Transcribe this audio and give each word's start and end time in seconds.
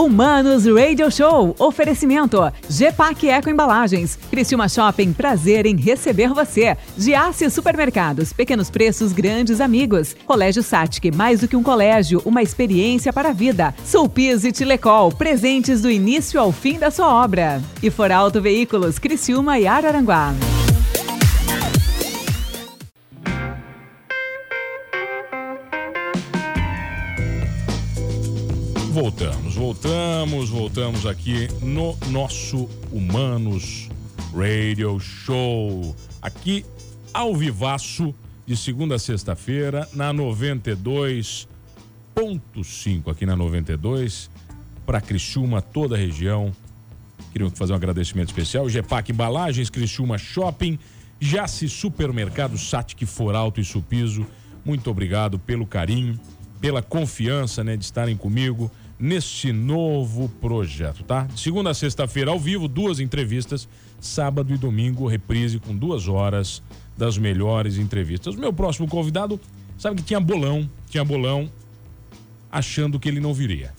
Humanos 0.00 0.64
Radio 0.66 1.10
Show. 1.10 1.54
Oferecimento. 1.58 2.50
GPAC 2.70 3.28
Eco 3.28 3.50
Embalagens. 3.50 4.18
Criciúma 4.30 4.66
Shopping. 4.66 5.12
Prazer 5.12 5.66
em 5.66 5.76
receber 5.76 6.30
você. 6.30 6.74
Giasse 6.96 7.50
Supermercados. 7.50 8.32
Pequenos 8.32 8.70
preços, 8.70 9.12
grandes 9.12 9.60
amigos. 9.60 10.16
Colégio 10.24 10.62
Satic. 10.62 11.14
Mais 11.14 11.40
do 11.40 11.48
que 11.48 11.54
um 11.56 11.62
colégio, 11.62 12.22
uma 12.24 12.42
experiência 12.42 13.12
para 13.12 13.28
a 13.28 13.34
vida. 13.34 13.74
Sulpiz 13.84 14.42
e 14.44 14.52
Tilecol. 14.52 15.12
Presentes 15.12 15.82
do 15.82 15.90
início 15.90 16.40
ao 16.40 16.50
fim 16.50 16.78
da 16.78 16.90
sua 16.90 17.22
obra. 17.22 17.60
E 17.82 17.90
For 17.90 18.10
Auto 18.10 18.40
Veículos. 18.40 18.98
Criciúma 18.98 19.58
e 19.58 19.66
Araranguá. 19.66 20.32
Voltamos, 29.10 29.56
voltamos, 29.56 30.50
voltamos 30.50 31.04
aqui 31.04 31.48
no 31.60 31.98
nosso 32.12 32.68
Humanos 32.92 33.88
Radio 34.32 35.00
Show. 35.00 35.96
Aqui 36.22 36.64
ao 37.12 37.34
vivaço, 37.34 38.14
de 38.46 38.56
segunda 38.56 38.94
a 38.94 39.00
sexta-feira, 39.00 39.88
na 39.94 40.14
92.5, 40.14 43.10
aqui 43.10 43.26
na 43.26 43.34
92, 43.34 44.30
para 44.86 45.00
Criciúma, 45.00 45.60
toda 45.60 45.96
a 45.96 45.98
região. 45.98 46.52
Queria 47.32 47.50
fazer 47.50 47.72
um 47.72 47.76
agradecimento 47.76 48.28
especial. 48.28 48.68
GEPAC 48.68 49.10
Embalagens, 49.10 49.68
Criciúma 49.68 50.18
Shopping, 50.18 50.78
Jace 51.18 51.68
Supermercado, 51.68 52.56
Satic 52.56 53.04
Foralto 53.06 53.60
e 53.60 53.64
Supiso. 53.64 54.24
Muito 54.64 54.88
obrigado 54.88 55.36
pelo 55.36 55.66
carinho, 55.66 56.16
pela 56.60 56.80
confiança, 56.80 57.64
né, 57.64 57.76
de 57.76 57.82
estarem 57.82 58.16
comigo 58.16 58.70
neste 59.00 59.50
novo 59.50 60.28
projeto, 60.28 61.02
tá? 61.02 61.26
Segunda 61.34 61.70
a 61.70 61.74
sexta-feira 61.74 62.30
ao 62.30 62.38
vivo, 62.38 62.68
duas 62.68 63.00
entrevistas, 63.00 63.66
sábado 63.98 64.52
e 64.52 64.58
domingo, 64.58 65.06
reprise 65.06 65.58
com 65.58 65.74
duas 65.74 66.06
horas 66.06 66.62
das 66.98 67.16
melhores 67.16 67.78
entrevistas. 67.78 68.34
O 68.34 68.38
meu 68.38 68.52
próximo 68.52 68.86
convidado, 68.86 69.40
sabe 69.78 69.96
que 69.96 70.02
tinha 70.02 70.20
bolão, 70.20 70.68
tinha 70.90 71.02
bolão, 71.02 71.50
achando 72.52 73.00
que 73.00 73.08
ele 73.08 73.20
não 73.20 73.32
viria. 73.32 73.72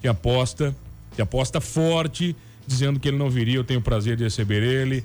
Que 0.00 0.08
aposta, 0.08 0.74
que 1.14 1.22
aposta 1.22 1.60
forte, 1.60 2.34
dizendo 2.66 2.98
que 2.98 3.06
ele 3.06 3.16
não 3.16 3.30
viria. 3.30 3.56
Eu 3.56 3.64
tenho 3.64 3.78
o 3.78 3.82
prazer 3.82 4.16
de 4.16 4.24
receber 4.24 4.62
ele, 4.64 5.04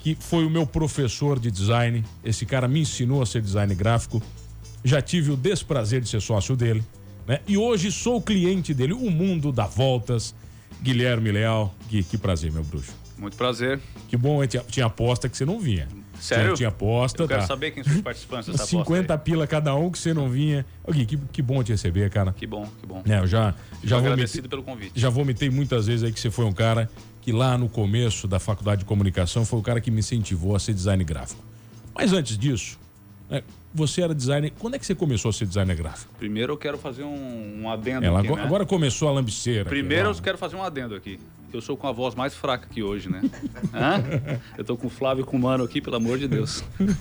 que 0.00 0.14
foi 0.14 0.44
o 0.44 0.50
meu 0.50 0.66
professor 0.66 1.40
de 1.40 1.50
design. 1.50 2.04
Esse 2.22 2.44
cara 2.44 2.68
me 2.68 2.80
ensinou 2.80 3.22
a 3.22 3.26
ser 3.26 3.40
design 3.40 3.74
gráfico. 3.74 4.22
Já 4.84 5.00
tive 5.00 5.30
o 5.30 5.36
desprazer 5.36 6.02
de 6.02 6.08
ser 6.08 6.20
sócio 6.20 6.54
dele 6.54 6.84
né? 7.26 7.40
E 7.46 7.56
hoje 7.56 7.90
sou 7.90 8.20
cliente 8.20 8.72
dele, 8.72 8.92
o 8.92 9.10
mundo 9.10 9.52
dá 9.52 9.66
voltas. 9.66 10.34
Guilherme 10.82 11.32
Leal, 11.32 11.74
que, 11.88 12.02
que 12.02 12.18
prazer, 12.18 12.52
meu 12.52 12.62
bruxo. 12.62 12.94
Muito 13.18 13.36
prazer. 13.36 13.80
Que 14.08 14.16
bom, 14.16 14.46
tinha, 14.46 14.62
tinha 14.64 14.86
aposta 14.86 15.28
que 15.28 15.36
você 15.36 15.44
não 15.44 15.58
vinha. 15.58 15.88
Sério? 16.20 16.54
Tinha 16.54 16.68
aposta. 16.68 17.22
Eu 17.22 17.28
quero 17.28 17.40
tá. 17.40 17.46
saber 17.46 17.70
quem 17.70 17.82
são 17.82 17.94
os 17.94 18.00
participantes 18.00 18.48
dessa 18.48 18.66
50 18.66 19.14
aposta. 19.14 19.18
pila 19.18 19.46
cada 19.46 19.74
um 19.74 19.90
que 19.90 19.98
você 19.98 20.12
não 20.12 20.28
vinha. 20.28 20.64
Ô, 20.84 20.92
Gui, 20.92 21.06
que, 21.06 21.16
que 21.16 21.42
bom 21.42 21.62
te 21.62 21.72
receber, 21.72 22.10
cara. 22.10 22.32
Que 22.32 22.46
bom, 22.46 22.66
que 22.80 22.86
bom. 22.86 23.02
É, 23.06 23.18
eu 23.18 23.26
já, 23.26 23.54
já 23.82 23.98
agradecido 23.98 24.48
vomitei, 24.48 24.48
pelo 24.48 24.62
convite. 24.62 25.00
Já 25.00 25.08
vomitei 25.08 25.50
muitas 25.50 25.86
vezes 25.86 26.04
aí 26.04 26.12
que 26.12 26.20
você 26.20 26.30
foi 26.30 26.44
um 26.44 26.52
cara 26.52 26.90
que 27.22 27.32
lá 27.32 27.58
no 27.58 27.68
começo 27.68 28.28
da 28.28 28.38
faculdade 28.38 28.80
de 28.80 28.84
comunicação 28.84 29.44
foi 29.44 29.58
o 29.58 29.62
cara 29.62 29.80
que 29.80 29.90
me 29.90 30.00
incentivou 30.00 30.54
a 30.54 30.58
ser 30.58 30.74
design 30.74 31.02
gráfico. 31.04 31.42
Mas 31.94 32.12
antes 32.12 32.36
disso, 32.36 32.78
né, 33.28 33.42
você 33.74 34.02
era 34.02 34.14
designer. 34.14 34.52
Quando 34.58 34.74
é 34.74 34.78
que 34.78 34.86
você 34.86 34.94
começou 34.94 35.28
a 35.28 35.32
ser 35.32 35.46
designer 35.46 35.76
gráfico? 35.76 36.12
Primeiro 36.18 36.52
eu 36.52 36.56
quero 36.56 36.78
fazer 36.78 37.04
um, 37.04 37.62
um 37.62 37.70
adendo 37.70 38.06
Ela 38.06 38.20
aqui, 38.20 38.28
agora, 38.28 38.42
né? 38.42 38.46
agora 38.46 38.66
começou 38.66 39.08
a 39.08 39.12
lambiceira. 39.12 39.68
Primeiro 39.68 40.08
aqui, 40.10 40.18
eu 40.18 40.24
quero 40.24 40.38
fazer 40.38 40.56
um 40.56 40.62
adendo 40.62 40.94
aqui. 40.94 41.18
Eu 41.52 41.60
sou 41.60 41.76
com 41.76 41.86
a 41.86 41.92
voz 41.92 42.14
mais 42.14 42.34
fraca 42.34 42.66
aqui 42.66 42.82
hoje, 42.82 43.08
né? 43.08 43.22
Eu 44.58 44.64
tô 44.64 44.76
com 44.76 44.88
o 44.88 44.90
Flávio 44.90 45.22
e 45.22 45.24
com 45.24 45.36
o 45.36 45.40
Mano 45.40 45.64
aqui, 45.64 45.80
pelo 45.80 45.96
amor 45.96 46.18
de 46.18 46.28
Deus. 46.28 46.62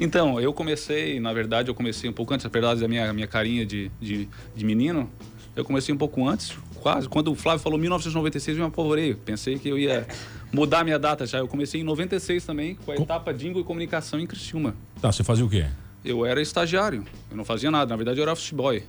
Então, 0.00 0.40
eu 0.40 0.52
comecei, 0.52 1.18
na 1.18 1.32
verdade, 1.32 1.68
eu 1.68 1.74
comecei 1.74 2.08
um 2.08 2.12
pouco 2.12 2.32
antes, 2.32 2.46
apesar 2.46 2.76
da 2.76 2.86
minha, 2.86 3.12
minha 3.12 3.26
carinha 3.26 3.66
de, 3.66 3.90
de, 4.00 4.28
de 4.54 4.64
menino, 4.64 5.10
eu 5.56 5.64
comecei 5.64 5.92
um 5.92 5.98
pouco 5.98 6.24
antes, 6.24 6.56
quase. 6.76 7.08
Quando 7.08 7.32
o 7.32 7.34
Flávio 7.34 7.60
falou 7.60 7.76
1996, 7.76 8.56
eu 8.56 8.64
me 8.64 8.68
apavorei. 8.68 9.14
Pensei 9.14 9.58
que 9.58 9.68
eu 9.68 9.76
ia 9.76 10.06
mudar 10.52 10.84
minha 10.84 10.98
data 10.98 11.26
já. 11.26 11.38
Eu 11.38 11.48
comecei 11.48 11.80
em 11.80 11.84
96 11.84 12.44
também, 12.44 12.74
com 12.74 12.92
a 12.92 12.96
etapa 12.96 13.32
Dingo 13.32 13.60
e 13.60 13.64
Comunicação 13.64 14.18
em 14.18 14.26
Criciúma. 14.26 14.74
Tá, 15.00 15.10
você 15.12 15.22
fazia 15.24 15.44
o 15.44 15.48
quê? 15.48 15.66
Eu 16.04 16.24
era 16.24 16.40
estagiário, 16.40 17.04
eu 17.30 17.36
não 17.36 17.44
fazia 17.44 17.70
nada. 17.70 17.90
Na 17.90 17.96
verdade, 17.96 18.18
eu 18.18 18.22
era 18.22 18.32
office 18.32 18.52
boy. 18.52 18.82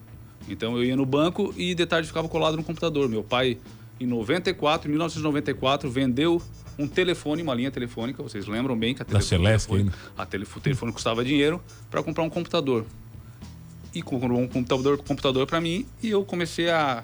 Então, 0.47 0.77
eu 0.77 0.83
ia 0.83 0.95
no 0.95 1.05
banco 1.05 1.53
e 1.57 1.75
de 1.75 1.85
tarde 1.85 2.07
ficava 2.07 2.27
colado 2.29 2.55
no 2.55 2.63
computador. 2.63 3.09
Meu 3.09 3.23
pai, 3.23 3.57
em 3.99 4.05
94, 4.05 4.87
em 4.87 4.91
1994, 4.91 5.89
vendeu 5.89 6.41
um 6.77 6.87
telefone, 6.87 7.41
uma 7.41 7.53
linha 7.53 7.69
telefônica. 7.69 8.23
Vocês 8.23 8.47
lembram 8.47 8.77
bem 8.77 8.95
que 8.95 9.01
a 9.01 9.05
Da 9.05 9.19
Celeste 9.19 9.67
telefone, 9.67 9.91
ainda. 9.91 10.13
a 10.17 10.25
telefone, 10.25 10.59
o 10.59 10.63
telefone 10.63 10.93
custava 10.93 11.25
dinheiro 11.25 11.61
para 11.91 12.01
comprar 12.01 12.23
um 12.23 12.29
computador. 12.29 12.85
E 13.93 14.01
comprou 14.01 14.39
um 14.39 14.47
computador, 14.47 14.97
computador 14.99 15.45
para 15.47 15.59
mim 15.59 15.85
e 16.01 16.09
eu 16.11 16.23
comecei 16.23 16.69
a 16.69 17.03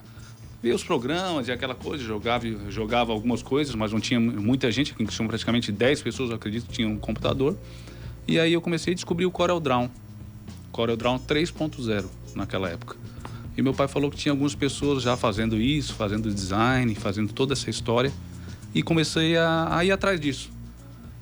ver 0.65 0.73
os 0.73 0.83
programas 0.83 1.47
e 1.47 1.51
aquela 1.51 1.75
coisa, 1.75 2.03
jogava, 2.03 2.43
jogava 2.71 3.13
algumas 3.13 3.43
coisas, 3.43 3.75
mas 3.75 3.91
não 3.91 3.99
tinha 3.99 4.19
muita 4.19 4.71
gente, 4.71 4.95
tinham 4.95 5.27
praticamente 5.27 5.71
10 5.71 6.01
pessoas, 6.01 6.31
eu 6.31 6.37
acredito, 6.37 6.67
tinham 6.71 6.91
um 6.91 6.97
computador. 6.97 7.55
E 8.27 8.39
aí 8.39 8.51
eu 8.51 8.59
comecei 8.59 8.93
a 8.93 8.95
descobrir 8.95 9.27
o 9.27 9.31
Corel 9.31 9.59
Draw. 9.59 9.87
Corel 10.71 10.97
Draw 10.97 11.19
3.0 11.19 12.05
naquela 12.33 12.67
época. 12.67 12.97
E 13.55 13.61
meu 13.61 13.75
pai 13.75 13.87
falou 13.87 14.09
que 14.09 14.17
tinha 14.17 14.31
algumas 14.31 14.55
pessoas 14.55 15.03
já 15.03 15.15
fazendo 15.15 15.55
isso, 15.55 15.93
fazendo 15.93 16.33
design, 16.33 16.95
fazendo 16.95 17.31
toda 17.31 17.53
essa 17.53 17.69
história. 17.69 18.11
E 18.73 18.81
comecei 18.81 19.37
a, 19.37 19.67
a 19.69 19.85
ir 19.85 19.91
atrás 19.91 20.19
disso. 20.19 20.49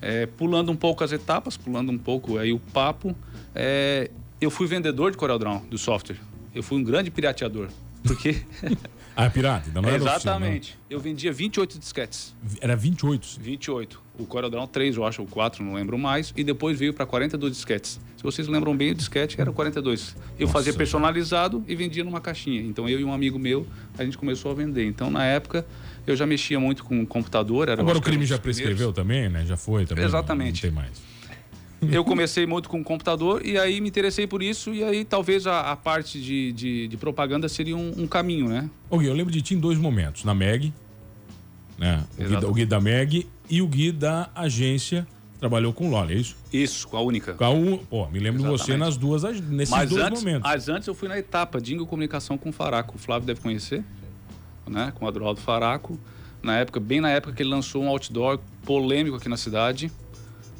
É, 0.01 0.25
pulando 0.25 0.71
um 0.71 0.75
pouco 0.77 1.03
as 1.03 1.11
etapas, 1.11 1.57
pulando 1.57 1.91
um 1.91 1.97
pouco 1.97 2.37
aí 2.37 2.53
o 2.53 2.59
papo, 2.59 3.13
é, 3.53 4.09
eu 4.39 4.49
fui 4.49 4.67
vendedor 4.67 5.11
de 5.11 5.17
CorelDRAW, 5.17 5.65
do 5.69 5.77
software. 5.77 6.17
Eu 6.55 6.63
fui 6.63 6.77
um 6.77 6.83
grande 6.83 7.11
pirateador. 7.11 7.67
Porque. 8.03 8.41
Ah, 9.15 9.29
pirata, 9.29 9.67
ainda 9.67 9.81
não 9.81 9.87
era 9.89 9.97
oficial, 9.97 10.17
Exatamente. 10.37 10.77
Eu 10.89 10.99
vendia 10.99 11.31
28 11.31 11.77
disquetes. 11.77 12.35
não. 12.41 12.49
Era 12.61 12.75
28. 12.75 13.37
28. 13.39 14.01
O 14.17 14.25
CorelDRAW 14.25 14.67
3, 14.67 14.95
eu 14.95 15.05
acho, 15.05 15.21
ou 15.21 15.27
4, 15.27 15.63
não 15.63 15.73
lembro 15.75 15.97
mais. 15.97 16.33
E 16.35 16.43
depois 16.43 16.77
veio 16.79 16.93
para 16.93 17.05
42 17.05 17.53
disquetes. 17.53 17.99
Se 18.17 18.23
vocês 18.23 18.47
lembram 18.47 18.75
bem, 18.75 18.91
o 18.91 18.95
disquete 18.95 19.39
era 19.39 19.51
42. 19.51 20.15
Eu 20.37 20.41
Nossa, 20.47 20.53
fazia 20.53 20.73
personalizado 20.73 21.63
e 21.67 21.75
vendia 21.75 22.03
numa 22.03 22.21
caixinha. 22.21 22.61
Então 22.61 22.87
eu 22.89 22.99
e 22.99 23.03
um 23.03 23.11
amigo 23.13 23.37
meu, 23.37 23.67
a 23.97 24.03
gente 24.05 24.17
começou 24.17 24.51
a 24.51 24.53
vender. 24.55 24.85
Então 24.85 25.09
na 25.11 25.23
época 25.25 25.65
eu 26.07 26.15
já 26.15 26.25
mexia 26.25 26.59
muito 26.59 26.83
com 26.83 27.05
computador. 27.05 27.69
Era, 27.69 27.81
Agora 27.81 27.97
o 27.97 28.01
crime 28.01 28.25
já 28.25 28.37
primeiros. 28.37 28.61
prescreveu 28.61 28.93
também, 28.93 29.29
né? 29.29 29.45
Já 29.45 29.57
foi 29.57 29.85
também. 29.85 30.03
não- 30.03 30.09
Exatamente. 30.09 30.65
Não, 30.65 30.71
tem 30.73 30.81
mais. 30.83 31.12
Eu 31.91 32.03
comecei 32.03 32.45
muito 32.45 32.69
com 32.69 32.83
computador 32.83 33.45
e 33.45 33.57
aí 33.57 33.81
me 33.81 33.89
interessei 33.89 34.25
por 34.27 34.41
isso. 34.43 34.73
E 34.73 34.83
aí 34.83 35.03
talvez 35.03 35.45
a, 35.47 35.71
a 35.71 35.75
parte 35.75 36.21
de, 36.21 36.51
de, 36.53 36.87
de 36.87 36.97
propaganda 36.97 37.49
seria 37.49 37.75
um, 37.75 37.93
um 37.97 38.07
caminho, 38.07 38.47
né? 38.47 38.69
Ô 38.89 38.97
Gui, 38.99 39.07
eu 39.07 39.13
lembro 39.13 39.31
de 39.31 39.41
ti 39.41 39.55
em 39.55 39.59
dois 39.59 39.77
momentos. 39.77 40.23
Na 40.23 40.33
MEG, 40.33 40.71
né? 41.77 42.03
O 42.17 42.23
Gui, 42.23 42.45
o 42.45 42.53
Gui 42.53 42.65
da 42.65 42.79
MEG 42.79 43.27
e 43.49 43.61
o 43.61 43.67
Gui 43.67 43.91
da 43.91 44.29
agência 44.35 45.07
trabalhou 45.39 45.73
com 45.73 45.87
o 45.87 45.91
Loli, 45.91 46.13
é 46.13 46.17
isso? 46.17 46.37
Isso, 46.53 46.87
com 46.87 46.95
a 46.95 47.01
única. 47.01 47.33
Com 47.33 47.43
a 47.43 47.49
U- 47.49 47.77
Pô, 47.89 48.07
me 48.07 48.17
lembro 48.19 48.41
de 48.41 48.47
você 48.47 48.77
nas 48.77 48.95
duas, 48.95 49.23
nesses 49.41 49.69
Mas 49.69 49.89
dois 49.89 50.01
antes, 50.05 50.23
momentos. 50.23 50.49
mas 50.49 50.69
antes 50.69 50.87
eu 50.87 50.93
fui 50.95 51.09
na 51.09 51.17
etapa 51.17 51.59
Dingo 51.59 51.85
Comunicação 51.85 52.37
com 52.37 52.49
o 52.49 52.53
Faraco. 52.53 52.95
O 52.95 52.97
Flávio 52.97 53.27
deve 53.27 53.41
conhecer, 53.41 53.83
né? 54.69 54.93
Com 54.95 55.03
o 55.05 55.07
Adroaldo 55.07 55.41
Faraco. 55.41 55.99
Na 56.41 56.57
época, 56.57 56.79
bem 56.79 57.01
na 57.01 57.09
época 57.09 57.33
que 57.33 57.41
ele 57.43 57.49
lançou 57.49 57.83
um 57.83 57.87
outdoor 57.89 58.39
polêmico 58.65 59.15
aqui 59.17 59.27
na 59.27 59.35
cidade. 59.37 59.91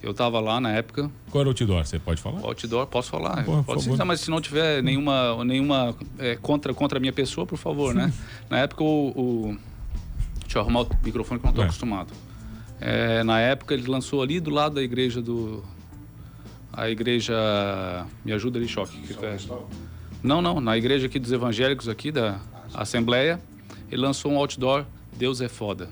Eu 0.03 0.11
estava 0.11 0.39
lá 0.41 0.59
na 0.59 0.69
época. 0.71 1.09
Qual 1.31 1.39
era 1.41 1.47
o 1.47 1.51
outdoor? 1.51 1.85
Você 1.85 1.97
pode 1.97 2.21
falar? 2.21 2.41
O 2.41 2.47
outdoor, 2.47 2.85
posso 2.87 3.09
falar? 3.09 3.43
Por 3.45 3.63
Pode 3.63 3.83
citar, 3.83 4.05
mas 4.05 4.19
se 4.19 4.29
não 4.29 4.41
tiver 4.41 4.83
nenhuma, 4.83 5.43
nenhuma 5.45 5.95
é, 6.19 6.35
contra, 6.35 6.73
contra 6.73 6.97
a 6.97 6.99
minha 6.99 7.13
pessoa, 7.13 7.47
por 7.47 7.57
favor, 7.57 7.95
né? 7.95 8.11
na 8.49 8.59
época, 8.59 8.83
o, 8.83 9.07
o- 9.51 9.57
Deixa 10.41 10.57
eu 10.57 10.61
arrumar 10.61 10.81
o 10.81 10.87
microfone 11.03 11.39
que 11.39 11.45
eu 11.45 11.47
não 11.47 11.51
estou 11.51 11.63
É. 11.63 11.67
acostumado. 11.67 12.13
É, 12.81 13.23
na 13.23 13.39
época, 13.39 13.73
ele 13.73 13.87
lançou 13.87 14.21
ali 14.21 14.39
do 14.41 14.49
lado 14.51 14.75
da 14.75 14.83
igreja 14.83 15.21
do... 15.21 15.63
A 16.71 16.89
igreja... 16.89 17.33
Me 18.25 18.33
ajuda 18.33 18.59
ali, 18.59 18.67
Choque. 18.67 18.97
que 18.99 19.13
que 19.13 19.25
é? 19.25 19.37
Não, 20.21 20.41
não. 20.41 20.59
Na 20.59 20.77
igreja 20.77 21.05
aqui 21.07 21.17
dos 21.17 21.31
evangélicos 21.31 21.87
aqui, 21.87 22.11
da 22.11 22.39
Assembleia, 22.73 23.39
ele 23.89 24.01
lançou 24.01 24.31
um 24.31 24.37
outdoor 24.37 24.85
Deus 25.17 25.39
é 25.41 25.47
foda. 25.47 25.89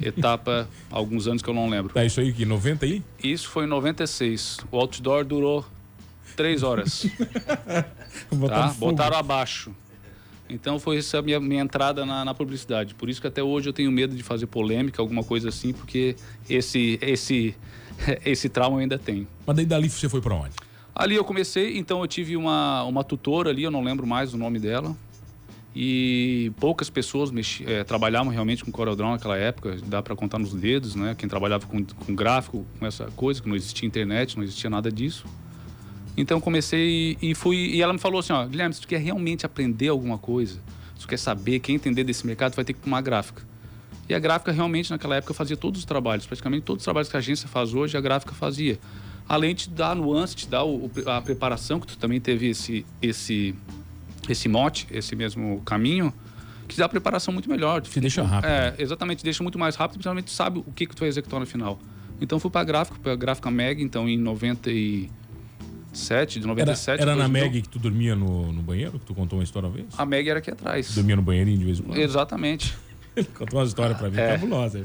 Etapa, 0.00 0.68
alguns 0.90 1.26
anos 1.26 1.42
que 1.42 1.50
eu 1.50 1.54
não 1.54 1.68
lembro. 1.68 1.92
Tá 1.92 2.04
isso 2.04 2.20
aí 2.20 2.32
que 2.32 2.44
90 2.44 2.86
aí? 2.86 3.02
Isso 3.22 3.48
foi 3.48 3.64
em 3.64 3.68
96. 3.68 4.58
O 4.70 4.78
outdoor 4.78 5.24
durou 5.24 5.64
três 6.36 6.62
horas. 6.62 7.06
Botaram 8.32 8.68
tá? 8.68 8.74
Botaram 8.78 9.16
abaixo. 9.16 9.74
Então 10.48 10.78
foi 10.78 10.98
essa 10.98 11.18
a 11.18 11.22
minha, 11.22 11.38
minha 11.38 11.62
entrada 11.62 12.04
na, 12.04 12.24
na 12.24 12.34
publicidade. 12.34 12.94
Por 12.94 13.08
isso 13.08 13.20
que 13.20 13.26
até 13.26 13.42
hoje 13.42 13.68
eu 13.68 13.72
tenho 13.72 13.90
medo 13.92 14.16
de 14.16 14.22
fazer 14.22 14.46
polêmica, 14.46 15.00
alguma 15.00 15.22
coisa 15.22 15.48
assim, 15.48 15.72
porque 15.72 16.16
esse, 16.48 16.98
esse, 17.00 17.54
esse 18.24 18.48
trauma 18.48 18.76
eu 18.76 18.80
ainda 18.80 18.98
tenho. 18.98 19.28
Mas 19.46 19.56
daí 19.56 19.66
dali 19.66 19.88
você 19.88 20.08
foi 20.08 20.20
pra 20.20 20.34
onde? 20.34 20.54
Ali 20.94 21.14
eu 21.14 21.24
comecei, 21.24 21.78
então 21.78 22.00
eu 22.00 22.06
tive 22.08 22.36
uma, 22.36 22.82
uma 22.84 23.04
tutora 23.04 23.50
ali, 23.50 23.62
eu 23.62 23.70
não 23.70 23.82
lembro 23.82 24.06
mais 24.06 24.34
o 24.34 24.38
nome 24.38 24.58
dela. 24.58 24.94
E 25.74 26.50
poucas 26.58 26.90
pessoas 26.90 27.30
mexi, 27.30 27.64
é, 27.64 27.84
trabalhavam 27.84 28.32
realmente 28.32 28.64
com 28.64 28.72
CorelDRAW 28.72 29.12
naquela 29.12 29.36
época, 29.36 29.78
dá 29.86 30.02
para 30.02 30.16
contar 30.16 30.38
nos 30.38 30.52
dedos, 30.52 30.96
né? 30.96 31.14
Quem 31.16 31.28
trabalhava 31.28 31.64
com, 31.66 31.84
com 31.84 32.14
gráfico, 32.14 32.66
com 32.78 32.86
essa 32.86 33.06
coisa, 33.14 33.40
que 33.40 33.48
não 33.48 33.54
existia 33.54 33.86
internet, 33.86 34.36
não 34.36 34.42
existia 34.42 34.68
nada 34.68 34.90
disso. 34.90 35.24
Então 36.16 36.40
comecei 36.40 37.16
e 37.22 37.34
fui 37.34 37.56
e 37.56 37.82
ela 37.82 37.92
me 37.92 37.98
falou 37.98 38.18
assim, 38.18 38.32
ó, 38.32 38.44
Guilherme, 38.44 38.74
se 38.74 38.80
tu 38.80 38.88
quer 38.88 39.00
realmente 39.00 39.46
aprender 39.46 39.88
alguma 39.88 40.18
coisa, 40.18 40.60
se 40.94 41.02
tu 41.02 41.08
quer 41.08 41.18
saber, 41.18 41.60
quer 41.60 41.72
entender 41.72 42.02
desse 42.02 42.26
mercado, 42.26 42.54
vai 42.54 42.64
ter 42.64 42.72
que 42.72 42.86
uma 42.86 43.00
gráfica. 43.00 43.42
E 44.08 44.14
a 44.14 44.18
gráfica 44.18 44.50
realmente 44.50 44.90
naquela 44.90 45.16
época 45.16 45.32
fazia 45.32 45.56
todos 45.56 45.78
os 45.78 45.86
trabalhos, 45.86 46.26
praticamente 46.26 46.64
todos 46.64 46.80
os 46.80 46.84
trabalhos 46.84 47.08
que 47.08 47.16
a 47.16 47.20
agência 47.20 47.48
faz 47.48 47.72
hoje, 47.72 47.96
a 47.96 48.00
gráfica 48.00 48.34
fazia. 48.34 48.76
Além 49.28 49.54
de 49.54 49.70
dar 49.70 49.94
nuance, 49.94 50.34
de 50.34 50.48
dar 50.48 50.64
o, 50.64 50.90
a 51.06 51.22
preparação, 51.22 51.78
que 51.78 51.86
tu 51.86 51.96
também 51.96 52.20
teve 52.20 52.48
esse, 52.48 52.84
esse, 53.00 53.54
esse 54.28 54.48
mote, 54.48 54.86
esse 54.90 55.14
mesmo 55.16 55.60
caminho, 55.62 56.12
que 56.68 56.76
dá 56.76 56.86
a 56.86 56.88
preparação 56.88 57.32
muito 57.32 57.48
melhor. 57.48 57.82
Te 57.82 58.00
deixa 58.00 58.22
rápido. 58.22 58.50
É, 58.50 58.74
exatamente, 58.78 59.24
deixa 59.24 59.42
muito 59.42 59.58
mais 59.58 59.76
rápido, 59.76 59.94
principalmente 59.94 60.30
sabe 60.30 60.58
o 60.60 60.72
que, 60.72 60.86
que 60.86 60.94
tu 60.94 61.00
vai 61.00 61.08
executar 61.08 61.40
no 61.40 61.46
final. 61.46 61.78
Então 62.20 62.38
fui 62.38 62.50
para 62.50 62.60
a 62.60 62.64
gráfica, 62.64 62.98
para 63.02 63.16
gráfica 63.16 63.50
Meg, 63.50 63.82
então 63.82 64.08
em 64.08 64.18
90 64.18 64.70
e 64.70 65.10
7, 65.92 66.40
de 66.40 66.46
97. 66.46 67.00
Era, 67.00 67.12
era 67.12 67.20
na 67.20 67.28
Meg 67.28 67.62
que 67.62 67.68
tu 67.68 67.78
dormia 67.78 68.14
no, 68.14 68.52
no 68.52 68.62
banheiro? 68.62 68.98
Que 68.98 69.06
tu 69.06 69.14
contou 69.14 69.38
uma 69.38 69.44
história 69.44 69.68
uma 69.68 69.74
vez? 69.74 69.88
A 69.96 70.06
Meg 70.06 70.28
era 70.28 70.38
aqui 70.38 70.50
atrás. 70.50 70.94
Dormia 70.94 71.16
no 71.16 71.22
banheirinho 71.22 71.58
de 71.58 71.64
vez 71.64 71.80
em 71.80 71.82
quando? 71.82 71.98
Exatamente. 71.98 72.76
Contou 73.34 73.58
uma 73.58 73.66
história 73.66 73.94
para 73.94 74.08
mim 74.08 74.18
é. 74.18 74.28
cabulosa. 74.32 74.84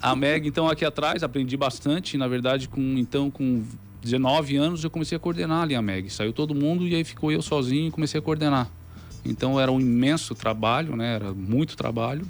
A 0.00 0.16
Meg, 0.16 0.48
então, 0.48 0.68
aqui 0.68 0.84
atrás, 0.84 1.22
aprendi 1.22 1.56
bastante. 1.56 2.16
Na 2.16 2.26
verdade, 2.26 2.68
com 2.68 2.80
então 2.98 3.30
com 3.30 3.62
19 4.02 4.56
anos, 4.56 4.84
eu 4.84 4.90
comecei 4.90 5.16
a 5.16 5.18
coordenar 5.18 5.62
ali 5.62 5.74
a 5.74 5.82
Meg. 5.82 6.10
Saiu 6.10 6.32
todo 6.32 6.54
mundo 6.54 6.86
e 6.86 6.94
aí 6.94 7.04
ficou 7.04 7.30
eu 7.30 7.40
sozinho 7.40 7.88
e 7.88 7.90
comecei 7.90 8.18
a 8.18 8.22
coordenar. 8.22 8.68
Então, 9.24 9.58
era 9.60 9.70
um 9.70 9.80
imenso 9.80 10.34
trabalho, 10.34 10.96
né? 10.96 11.14
Era 11.14 11.32
muito 11.32 11.76
trabalho. 11.76 12.26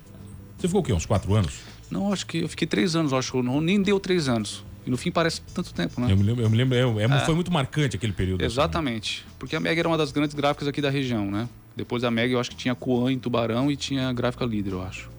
Você 0.59 0.69
ficou 0.69 0.83
o 0.83 0.85
quê? 0.85 0.93
Uns 0.93 1.07
quatro 1.07 1.35
anos? 1.35 1.61
Não, 1.91 2.13
acho 2.13 2.27
que 2.27 2.39
eu 2.39 2.49
fiquei 2.49 2.67
três 2.67 2.95
anos, 2.95 3.13
acho. 3.13 3.43
Não, 3.43 3.61
nem 3.61 3.81
deu 3.81 3.99
três 3.99 4.29
anos. 4.29 4.63
E 4.87 4.91
no 4.91 4.97
fim 4.97 5.11
parece 5.11 5.41
tanto 5.55 5.73
tempo, 5.73 6.01
né? 6.01 6.13
Eu 6.13 6.17
me 6.17 6.23
lembro, 6.23 6.43
eu 6.43 6.51
me 6.51 6.57
lembro 6.57 7.01
é, 7.01 7.05
é, 7.05 7.19
foi 7.21 7.35
muito 7.35 7.53
marcante 7.53 7.97
aquele 7.97 8.13
período. 8.13 8.41
Assim, 8.41 8.57
né? 8.57 8.63
Exatamente. 8.63 9.25
Assim. 9.25 9.37
Porque 9.39 9.57
a 9.57 9.61
Meg 9.61 9.79
era 9.79 9.89
uma 9.89 9.97
das 9.97 10.11
grandes 10.11 10.35
gráficas 10.35 10.67
aqui 10.67 10.81
da 10.81 10.91
região, 10.91 11.31
né? 11.31 11.49
Depois 11.77 12.03
da 12.03 12.11
Meg 12.11 12.33
eu 12.33 12.41
acho 12.41 12.51
que 12.51 12.57
tinha 12.57 12.75
Coan 12.75 13.13
em 13.13 13.19
Tubarão 13.19 13.71
e 13.71 13.77
tinha 13.77 14.09
a 14.09 14.13
Gráfica 14.13 14.45
Líder, 14.45 14.73
eu 14.73 14.83
acho. 14.83 15.12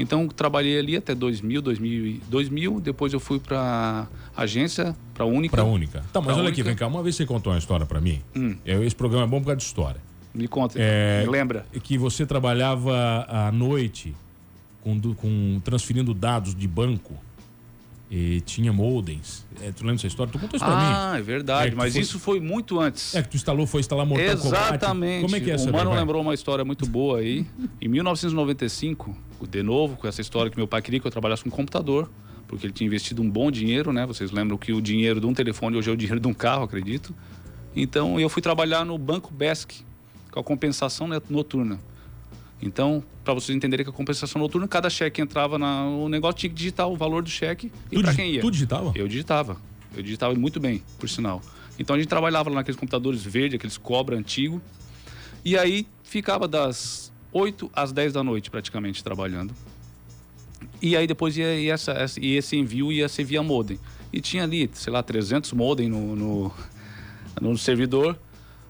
Então 0.00 0.26
trabalhei 0.28 0.78
ali 0.78 0.96
até 0.96 1.14
2000, 1.14 1.62
2000, 1.62 2.20
2000 2.28 2.80
depois 2.80 3.12
eu 3.12 3.20
fui 3.20 3.38
para 3.38 4.06
agência, 4.36 4.96
para 5.14 5.24
Única. 5.24 5.56
Para 5.56 5.64
Única. 5.64 6.02
Tá, 6.12 6.20
mas 6.20 6.32
olha 6.32 6.44
Única. 6.44 6.52
aqui, 6.52 6.62
vem 6.62 6.74
cá, 6.74 6.86
uma 6.86 7.02
vez 7.02 7.16
você 7.16 7.26
contou 7.26 7.52
uma 7.52 7.58
história 7.58 7.86
para 7.86 8.00
mim. 8.00 8.20
Hum. 8.34 8.56
Esse 8.64 8.96
programa 8.96 9.24
é 9.24 9.28
bom 9.28 9.40
por 9.40 9.46
causa 9.46 9.58
de 9.58 9.64
história. 9.64 10.00
Me 10.32 10.46
conta, 10.46 10.78
é, 10.78 11.22
me 11.24 11.30
lembra? 11.30 11.66
Que 11.82 11.98
você 11.98 12.24
trabalhava 12.24 13.26
à 13.28 13.50
noite 13.50 14.14
com, 14.82 14.98
com 15.14 15.60
transferindo 15.64 16.14
dados 16.14 16.54
de 16.54 16.66
banco 16.68 17.14
e 18.10 18.40
tinha 18.40 18.72
modems. 18.72 19.46
É, 19.62 19.70
tu 19.70 19.82
lembra 19.82 19.94
essa 19.94 20.08
história? 20.08 20.32
Tu 20.32 20.38
contou 20.38 20.56
isso 20.56 20.64
pra 20.64 20.74
ah, 20.74 20.80
mim. 20.80 21.14
Ah, 21.14 21.18
é 21.18 21.22
verdade. 21.22 21.72
É, 21.72 21.76
mas 21.76 21.92
foi... 21.92 22.02
isso 22.02 22.18
foi 22.18 22.40
muito 22.40 22.80
antes. 22.80 23.14
É 23.14 23.22
que 23.22 23.28
tu 23.28 23.36
instalou, 23.36 23.66
foi 23.68 23.80
instalar 23.80 24.04
Mortal 24.04 24.26
Exatamente. 24.26 25.22
Como 25.22 25.36
é 25.36 25.40
que 25.40 25.48
é 25.48 25.54
essa? 25.54 25.70
O 25.70 25.72
Mano 25.72 25.94
lembrou 25.94 26.20
uma 26.20 26.34
história 26.34 26.64
muito 26.64 26.86
boa 26.86 27.20
aí. 27.20 27.46
em 27.80 27.86
1995, 27.86 29.16
de 29.48 29.62
novo, 29.62 29.96
com 29.96 30.08
essa 30.08 30.20
história 30.20 30.50
que 30.50 30.56
meu 30.56 30.66
pai 30.66 30.82
queria 30.82 30.98
que 30.98 31.06
eu 31.06 31.10
trabalhasse 31.10 31.44
com 31.44 31.50
computador, 31.50 32.10
porque 32.48 32.66
ele 32.66 32.72
tinha 32.72 32.86
investido 32.86 33.22
um 33.22 33.30
bom 33.30 33.48
dinheiro, 33.48 33.92
né? 33.92 34.04
Vocês 34.06 34.32
lembram 34.32 34.58
que 34.58 34.72
o 34.72 34.82
dinheiro 34.82 35.20
de 35.20 35.26
um 35.26 35.32
telefone 35.32 35.76
hoje 35.76 35.88
é 35.88 35.92
o 35.92 35.96
dinheiro 35.96 36.18
de 36.18 36.26
um 36.26 36.34
carro, 36.34 36.64
acredito. 36.64 37.14
Então 37.76 38.18
eu 38.18 38.28
fui 38.28 38.42
trabalhar 38.42 38.84
no 38.84 38.98
Banco 38.98 39.32
Besc, 39.32 39.84
com 40.32 40.40
a 40.40 40.42
compensação 40.42 41.08
noturna. 41.28 41.78
Então, 42.62 43.02
para 43.24 43.32
vocês 43.32 43.56
entenderem 43.56 43.84
que 43.84 43.90
a 43.90 43.92
compensação 43.92 44.40
noturna, 44.40 44.68
cada 44.68 44.90
cheque 44.90 45.20
entrava 45.20 45.58
no 45.58 46.08
negócio, 46.08 46.40
tinha 46.40 46.50
que 46.50 46.56
digitar 46.56 46.88
o 46.88 46.96
valor 46.96 47.22
do 47.22 47.30
cheque 47.30 47.72
e 47.90 48.02
para 48.02 48.14
quem 48.14 48.32
ia. 48.32 48.40
Tu 48.40 48.50
digitava? 48.50 48.92
Eu 48.94 49.08
digitava. 49.08 49.56
Eu 49.96 50.02
digitava 50.02 50.34
muito 50.34 50.60
bem, 50.60 50.82
por 50.98 51.08
sinal. 51.08 51.42
Então 51.78 51.96
a 51.96 51.98
gente 51.98 52.08
trabalhava 52.08 52.50
lá 52.50 52.56
naqueles 52.56 52.78
computadores 52.78 53.24
verdes, 53.24 53.56
aqueles 53.56 53.78
cobra 53.78 54.16
antigo. 54.16 54.60
E 55.42 55.56
aí 55.56 55.86
ficava 56.04 56.46
das 56.46 57.10
8 57.32 57.70
às 57.74 57.92
10 57.92 58.12
da 58.12 58.22
noite 58.22 58.50
praticamente 58.50 59.02
trabalhando. 59.02 59.54
E 60.82 60.96
aí 60.96 61.06
depois 61.06 61.36
ia, 61.36 61.58
ia, 61.58 61.72
essa, 61.72 61.94
ia 62.20 62.38
esse 62.38 62.56
envio 62.56 62.92
ia 62.92 63.08
ser 63.08 63.24
via 63.24 63.42
modem. 63.42 63.78
E 64.12 64.20
tinha 64.20 64.42
ali, 64.42 64.68
sei 64.74 64.92
lá, 64.92 65.02
300 65.02 65.52
modem 65.52 65.88
no, 65.88 66.16
no, 66.16 66.52
no 67.40 67.56
servidor. 67.56 68.18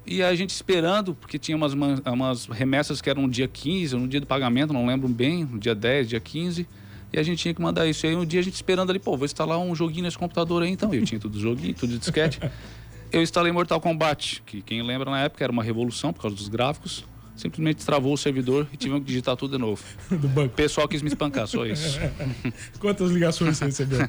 E 0.07 0.23
a 0.23 0.35
gente 0.35 0.51
esperando, 0.51 1.15
porque 1.15 1.39
tinha 1.39 1.57
umas, 1.57 1.73
umas 1.73 2.47
remessas 2.47 3.01
que 3.01 3.11
eram 3.11 3.23
no 3.23 3.29
dia 3.29 3.47
15, 3.47 3.97
no 3.97 4.09
dia 4.09 4.21
do 4.21 4.27
pagamento, 4.27 4.73
não 4.73 4.87
lembro 4.87 5.09
bem, 5.09 5.45
no 5.45 5.59
dia 5.59 5.75
10, 5.75 6.09
dia 6.09 6.21
15. 6.21 6.67
E 7.13 7.19
a 7.19 7.23
gente 7.23 7.39
tinha 7.39 7.55
que 7.55 7.61
mandar 7.61 7.87
isso. 7.87 8.07
E 8.07 8.09
aí 8.09 8.17
um 8.17 8.25
dia 8.25 8.41
a 8.41 8.43
gente 8.43 8.55
esperando 8.55 8.91
ali, 8.91 8.99
pô, 8.99 9.17
vou 9.17 9.25
instalar 9.25 9.59
um 9.59 9.75
joguinho 9.75 10.05
nesse 10.05 10.19
computador 10.19 10.63
aí 10.63 10.71
então. 10.71 10.93
Eu 10.95 11.05
tinha 11.05 11.21
tudo 11.21 11.39
joguinho, 11.39 11.75
tudo 11.75 11.93
de 11.93 11.99
disquete. 11.99 12.41
Eu 13.13 13.21
instalei 13.23 13.51
Mortal 13.51 13.81
Kombat, 13.81 14.41
que 14.47 14.63
quem 14.63 14.83
lembra 14.83 15.11
na 15.11 15.21
época 15.23 15.43
era 15.43 15.53
uma 15.53 15.65
revolução 15.65 16.13
por 16.13 16.23
causa 16.23 16.37
dos 16.37 16.47
gráficos. 16.47 17.05
Simplesmente 17.41 17.87
travou 17.87 18.13
o 18.13 18.19
servidor 18.19 18.69
e 18.71 18.77
tivemos 18.77 19.03
que 19.03 19.07
digitar 19.07 19.35
tudo 19.35 19.53
de 19.53 19.59
novo. 19.59 19.83
Do 20.11 20.29
banco. 20.29 20.49
O 20.49 20.57
pessoal 20.57 20.87
quis 20.87 21.01
me 21.01 21.09
espancar, 21.09 21.47
só 21.47 21.65
isso. 21.65 21.99
Quantas 22.79 23.11
ligações 23.11 23.57
você 23.57 23.65
recebeu? 23.65 24.07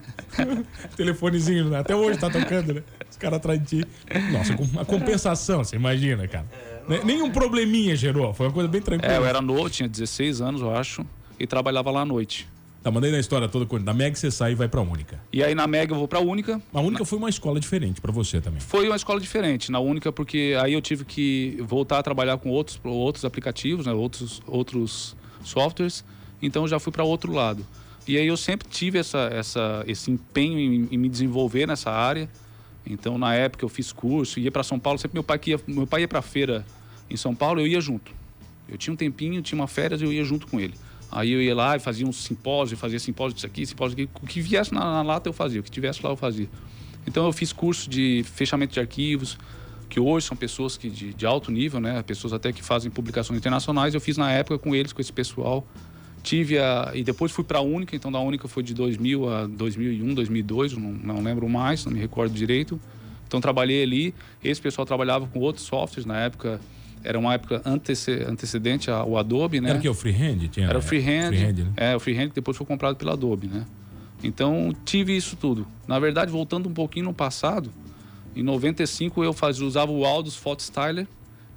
Telefonezinho, 0.97 1.69
né? 1.69 1.79
até 1.79 1.95
hoje 1.95 2.19
tá 2.19 2.29
tocando, 2.29 2.73
né? 2.73 2.83
Os 3.09 3.15
caras 3.15 3.37
atrás 3.37 3.57
de 3.61 3.83
ti. 3.83 3.87
Nossa, 4.33 4.53
a 4.81 4.83
compensação, 4.83 5.63
você 5.63 5.77
imagina, 5.77 6.27
cara. 6.27 6.45
É, 6.89 7.05
Nenhum 7.05 7.31
probleminha 7.31 7.95
gerou, 7.95 8.33
foi 8.33 8.47
uma 8.47 8.53
coisa 8.53 8.67
bem 8.67 8.81
tranquila. 8.81 9.13
É, 9.13 9.17
eu 9.17 9.25
era 9.25 9.41
novo, 9.41 9.69
tinha 9.69 9.87
16 9.87 10.41
anos, 10.41 10.59
eu 10.59 10.75
acho, 10.75 11.05
e 11.39 11.47
trabalhava 11.47 11.89
lá 11.89 12.01
à 12.01 12.05
noite. 12.05 12.49
Tá, 12.83 12.89
mandei 12.89 13.11
na 13.11 13.19
história 13.19 13.47
toda. 13.47 13.79
Da 13.79 13.93
Meg 13.93 14.17
você 14.17 14.31
sai 14.31 14.53
e 14.53 14.55
vai 14.55 14.67
pra 14.67 14.81
Única. 14.81 15.21
E 15.31 15.43
aí 15.43 15.53
na 15.53 15.67
Meg 15.67 15.91
eu 15.91 15.97
vou 15.97 16.07
pra 16.07 16.19
Única. 16.19 16.59
A 16.73 16.81
Única 16.81 16.99
na... 16.99 17.05
foi 17.05 17.17
uma 17.17 17.29
escola 17.29 17.59
diferente 17.59 18.01
para 18.01 18.11
você 18.11 18.41
também. 18.41 18.59
Foi 18.59 18.87
uma 18.87 18.95
escola 18.95 19.19
diferente. 19.19 19.71
Na 19.71 19.79
Única, 19.79 20.11
porque 20.11 20.57
aí 20.59 20.73
eu 20.73 20.81
tive 20.81 21.05
que 21.05 21.57
voltar 21.61 21.99
a 21.99 22.03
trabalhar 22.03 22.37
com 22.39 22.49
outros, 22.49 22.79
outros 22.83 23.23
aplicativos, 23.23 23.85
né? 23.85 23.93
outros, 23.93 24.41
outros 24.47 25.15
softwares. 25.43 26.03
Então 26.41 26.63
eu 26.63 26.67
já 26.67 26.79
fui 26.79 26.91
para 26.91 27.03
outro 27.03 27.31
lado. 27.31 27.65
E 28.07 28.17
aí 28.17 28.25
eu 28.25 28.35
sempre 28.35 28.67
tive 28.67 28.97
essa, 28.97 29.29
essa, 29.31 29.83
esse 29.87 30.09
empenho 30.09 30.57
em, 30.57 30.87
em 30.91 30.97
me 30.97 31.07
desenvolver 31.07 31.67
nessa 31.67 31.91
área. 31.91 32.27
Então 32.83 33.15
na 33.15 33.35
época 33.35 33.63
eu 33.63 33.69
fiz 33.69 33.91
curso, 33.91 34.39
ia 34.39 34.51
para 34.51 34.63
São 34.63 34.79
Paulo. 34.79 34.97
Sempre 34.97 35.15
meu 35.15 35.23
pai, 35.23 35.37
que 35.37 35.51
ia, 35.51 35.59
meu 35.67 35.85
pai 35.85 36.01
ia 36.01 36.07
para 36.07 36.21
feira 36.23 36.65
em 37.11 37.15
São 37.15 37.35
Paulo, 37.35 37.61
eu 37.61 37.67
ia 37.67 37.79
junto. 37.79 38.11
Eu 38.67 38.75
tinha 38.75 38.91
um 38.91 38.97
tempinho, 38.97 39.39
tinha 39.43 39.59
uma 39.59 39.67
férias, 39.67 40.01
eu 40.01 40.11
ia 40.11 40.23
junto 40.23 40.47
com 40.47 40.59
ele. 40.59 40.73
Aí 41.11 41.31
eu 41.31 41.41
ia 41.41 41.53
lá 41.53 41.75
e 41.75 41.79
fazia 41.79 42.07
um 42.07 42.13
simpósio, 42.13 42.77
fazia 42.77 42.97
simpósio 42.97 43.33
disso 43.33 43.45
aqui, 43.45 43.65
simpósio 43.65 43.93
aqui. 43.93 44.09
O 44.21 44.25
que 44.25 44.39
viesse 44.39 44.73
na, 44.73 44.79
na, 44.79 45.01
lata 45.01 45.27
eu 45.27 45.33
fazia, 45.33 45.59
o 45.59 45.63
que 45.63 45.69
tivesse 45.69 46.01
lá 46.01 46.09
eu 46.09 46.15
fazia. 46.15 46.47
Então 47.05 47.25
eu 47.25 47.33
fiz 47.33 47.51
curso 47.51 47.89
de 47.89 48.23
fechamento 48.33 48.73
de 48.73 48.79
arquivos, 48.79 49.37
que 49.89 49.99
hoje 49.99 50.25
são 50.25 50.37
pessoas 50.37 50.77
que 50.77 50.89
de, 50.89 51.13
de 51.13 51.25
alto 51.25 51.51
nível, 51.51 51.81
né? 51.81 52.01
Pessoas 52.01 52.31
até 52.31 52.53
que 52.53 52.63
fazem 52.63 52.89
publicações 52.89 53.37
internacionais. 53.37 53.93
Eu 53.93 53.99
fiz 53.99 54.15
na 54.15 54.31
época 54.31 54.57
com 54.57 54.73
eles, 54.73 54.93
com 54.93 55.01
esse 55.01 55.11
pessoal. 55.11 55.67
Tive 56.23 56.59
a. 56.59 56.91
E 56.93 57.03
depois 57.03 57.31
fui 57.31 57.43
para 57.43 57.59
a 57.59 57.61
Única, 57.61 57.93
então 57.93 58.09
da 58.09 58.19
Única 58.19 58.47
foi 58.47 58.63
de 58.63 58.73
2000 58.73 59.29
a 59.29 59.47
2001, 59.47 60.13
2002, 60.13 60.77
não, 60.77 60.91
não 60.93 61.21
lembro 61.21 61.49
mais, 61.49 61.83
não 61.83 61.91
me 61.91 61.99
recordo 61.99 62.33
direito. 62.33 62.79
Então 63.27 63.41
trabalhei 63.41 63.83
ali. 63.83 64.13
Esse 64.41 64.61
pessoal 64.61 64.85
trabalhava 64.85 65.27
com 65.27 65.39
outros 65.39 65.65
softwares 65.65 66.05
na 66.05 66.17
época 66.17 66.61
era 67.03 67.17
uma 67.17 67.33
época 67.33 67.61
antecedente 67.65 68.89
ao 68.89 69.17
Adobe, 69.17 69.59
né? 69.59 69.71
Era 69.71 69.79
que 69.79 69.89
o 69.89 69.93
Freehand 69.93 70.47
tinha? 70.51 70.67
Era 70.67 70.77
o 70.77 70.81
Freehand. 70.81 71.29
freehand 71.29 71.53
né? 71.53 71.73
É, 71.75 71.95
o 71.95 71.99
Freehand 71.99 72.29
que 72.29 72.35
depois 72.35 72.55
foi 72.55 72.65
comprado 72.65 72.95
pela 72.95 73.13
Adobe, 73.13 73.47
né? 73.47 73.65
Então, 74.23 74.75
tive 74.85 75.15
isso 75.15 75.35
tudo. 75.35 75.65
Na 75.87 75.99
verdade, 75.99 76.31
voltando 76.31 76.69
um 76.69 76.73
pouquinho 76.73 77.05
no 77.05 77.13
passado, 77.13 77.71
em 78.35 78.43
95 78.43 79.23
eu 79.23 79.33
fazia, 79.33 79.65
usava 79.65 79.91
o 79.91 80.05
Aldous 80.05 80.35
Photostyler, 80.35 81.07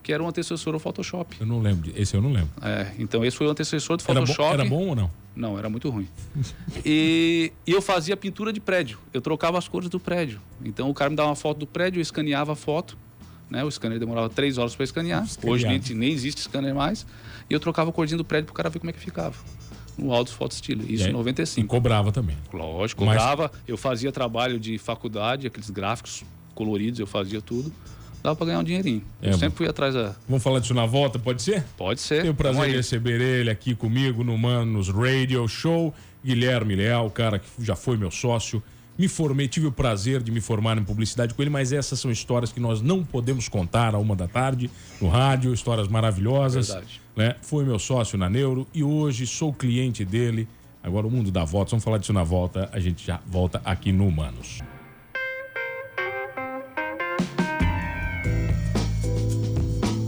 que 0.02 0.12
era 0.12 0.22
um 0.22 0.28
antecessor 0.28 0.74
ao 0.74 0.80
Photoshop. 0.80 1.36
Eu 1.40 1.46
não 1.46 1.60
lembro, 1.60 1.90
esse 1.94 2.14
eu 2.14 2.22
não 2.22 2.32
lembro. 2.32 2.50
É, 2.62 2.92
então 2.98 3.24
esse 3.24 3.36
foi 3.36 3.46
o 3.46 3.50
antecessor 3.50 3.96
do 3.96 4.02
Photoshop. 4.02 4.54
Era 4.54 4.64
bom, 4.64 4.82
era 4.82 4.84
bom 4.84 4.88
ou 4.88 4.96
não? 4.96 5.10
Não, 5.34 5.58
era 5.58 5.68
muito 5.68 5.90
ruim. 5.90 6.08
e, 6.84 7.52
e, 7.66 7.72
eu 7.72 7.82
fazia 7.82 8.16
pintura 8.16 8.52
de 8.52 8.60
prédio. 8.60 8.98
Eu 9.12 9.20
trocava 9.20 9.58
as 9.58 9.66
cores 9.66 9.88
do 9.88 9.98
prédio. 9.98 10.40
Então 10.64 10.88
o 10.90 10.94
cara 10.94 11.10
me 11.10 11.16
dava 11.16 11.30
uma 11.30 11.36
foto 11.36 11.58
do 11.58 11.66
prédio, 11.66 11.98
eu 11.98 12.02
escaneava 12.02 12.52
a 12.52 12.56
foto 12.56 12.96
né? 13.50 13.64
O 13.64 13.70
scanner 13.70 13.98
demorava 13.98 14.28
três 14.28 14.58
horas 14.58 14.74
para 14.74 14.84
escanear. 14.84 15.26
Hoje 15.42 15.66
nem, 15.66 15.80
nem 15.94 16.10
existe 16.10 16.40
scanner 16.42 16.74
mais. 16.74 17.06
E 17.48 17.54
eu 17.54 17.60
trocava 17.60 17.90
a 17.90 17.92
cordinha 17.92 18.16
do 18.16 18.24
prédio 18.24 18.46
para 18.46 18.52
o 18.52 18.54
cara 18.54 18.70
ver 18.70 18.78
como 18.78 18.90
é 18.90 18.92
que 18.92 19.00
ficava. 19.00 19.34
No 19.96 20.12
Altos 20.12 20.32
Foto 20.32 20.52
Estilo. 20.52 20.84
Isso 20.90 21.08
em 21.08 21.12
95. 21.12 21.64
E 21.64 21.68
cobrava 21.68 22.10
também. 22.10 22.36
Lógico, 22.52 23.04
cobrava. 23.04 23.50
Mas... 23.52 23.62
Eu 23.66 23.76
fazia 23.76 24.10
trabalho 24.10 24.58
de 24.58 24.76
faculdade, 24.76 25.46
aqueles 25.46 25.70
gráficos 25.70 26.24
coloridos, 26.54 26.98
eu 26.98 27.06
fazia 27.06 27.40
tudo. 27.40 27.72
Dava 28.22 28.34
para 28.34 28.46
ganhar 28.46 28.60
um 28.60 28.64
dinheirinho. 28.64 29.02
É, 29.20 29.28
eu 29.28 29.38
sempre 29.38 29.58
fui 29.58 29.68
atrás 29.68 29.94
da. 29.94 30.16
Vamos 30.26 30.42
falar 30.42 30.58
disso 30.58 30.72
na 30.72 30.86
volta, 30.86 31.18
pode 31.18 31.42
ser? 31.42 31.62
Pode 31.76 32.00
ser. 32.00 32.22
Tenho 32.22 32.32
o 32.32 32.36
prazer 32.36 32.70
de 32.70 32.76
receber 32.76 33.20
ele 33.20 33.50
aqui 33.50 33.74
comigo 33.74 34.24
no 34.24 34.36
Manos 34.38 34.88
Radio 34.88 35.46
Show. 35.46 35.94
Guilherme 36.24 36.74
Leal, 36.74 37.10
cara 37.10 37.38
que 37.38 37.46
já 37.58 37.76
foi 37.76 37.98
meu 37.98 38.10
sócio 38.10 38.62
Me 38.96 39.08
formei, 39.08 39.48
tive 39.48 39.66
o 39.66 39.72
prazer 39.72 40.22
de 40.22 40.30
me 40.30 40.40
formar 40.40 40.78
em 40.78 40.84
publicidade 40.84 41.34
com 41.34 41.42
ele, 41.42 41.50
mas 41.50 41.72
essas 41.72 41.98
são 41.98 42.10
histórias 42.12 42.52
que 42.52 42.60
nós 42.60 42.80
não 42.80 43.04
podemos 43.04 43.48
contar 43.48 43.94
a 43.94 43.98
uma 43.98 44.14
da 44.14 44.28
tarde 44.28 44.70
no 45.00 45.08
rádio, 45.08 45.52
histórias 45.52 45.88
maravilhosas. 45.88 46.68
Verdade. 46.68 47.00
Né? 47.16 47.34
Foi 47.42 47.64
meu 47.64 47.78
sócio 47.78 48.16
na 48.16 48.30
Neuro 48.30 48.66
e 48.72 48.84
hoje 48.84 49.26
sou 49.26 49.52
cliente 49.52 50.04
dele. 50.04 50.46
Agora 50.82 51.06
o 51.06 51.10
mundo 51.10 51.32
dá 51.32 51.44
volta, 51.44 51.70
vamos 51.70 51.82
falar 51.82 51.98
disso 51.98 52.12
na 52.12 52.22
volta, 52.22 52.68
a 52.72 52.78
gente 52.78 53.04
já 53.04 53.20
volta 53.26 53.60
aqui 53.64 53.90
no 53.90 54.06
Humanos. 54.06 54.60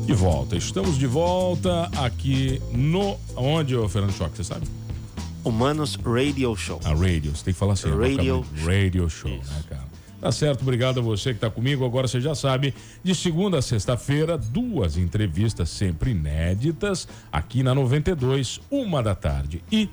De 0.06 0.12
volta, 0.12 0.54
estamos 0.54 0.96
de 0.96 1.06
volta 1.06 1.90
aqui 1.96 2.62
no. 2.70 3.18
Onde, 3.34 3.74
ô 3.74 3.88
Fernando 3.88 4.12
Choque, 4.12 4.36
você 4.36 4.44
sabe? 4.44 4.85
Humanos 5.46 5.96
Radio 6.04 6.56
Show. 6.56 6.80
A 6.84 6.88
radio, 6.88 7.30
você 7.30 7.44
tem 7.44 7.54
que 7.54 7.60
falar 7.60 7.74
assim. 7.74 7.88
Radio 7.88 8.44
Radio 8.64 9.08
Show, 9.08 9.30
né, 9.30 9.62
cara? 9.68 9.86
Tá 10.20 10.32
certo, 10.32 10.62
obrigado 10.62 10.98
a 10.98 11.02
você 11.02 11.32
que 11.32 11.38
tá 11.38 11.48
comigo. 11.48 11.84
Agora 11.84 12.08
você 12.08 12.20
já 12.20 12.34
sabe, 12.34 12.74
de 13.04 13.14
segunda 13.14 13.58
a 13.58 13.62
sexta-feira, 13.62 14.36
duas 14.36 14.96
entrevistas 14.96 15.70
sempre 15.70 16.10
inéditas 16.10 17.06
aqui 17.30 17.62
na 17.62 17.76
92, 17.76 18.60
uma 18.68 19.00
da 19.00 19.14
tarde. 19.14 19.62
E 19.70 19.88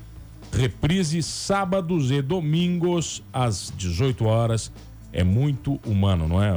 reprise 0.52 1.22
sábados 1.22 2.10
e 2.10 2.20
domingos 2.20 3.22
às 3.32 3.72
18 3.78 4.26
horas. 4.26 4.72
É 5.12 5.24
muito 5.24 5.80
humano, 5.86 6.28
não 6.28 6.42
é? 6.42 6.52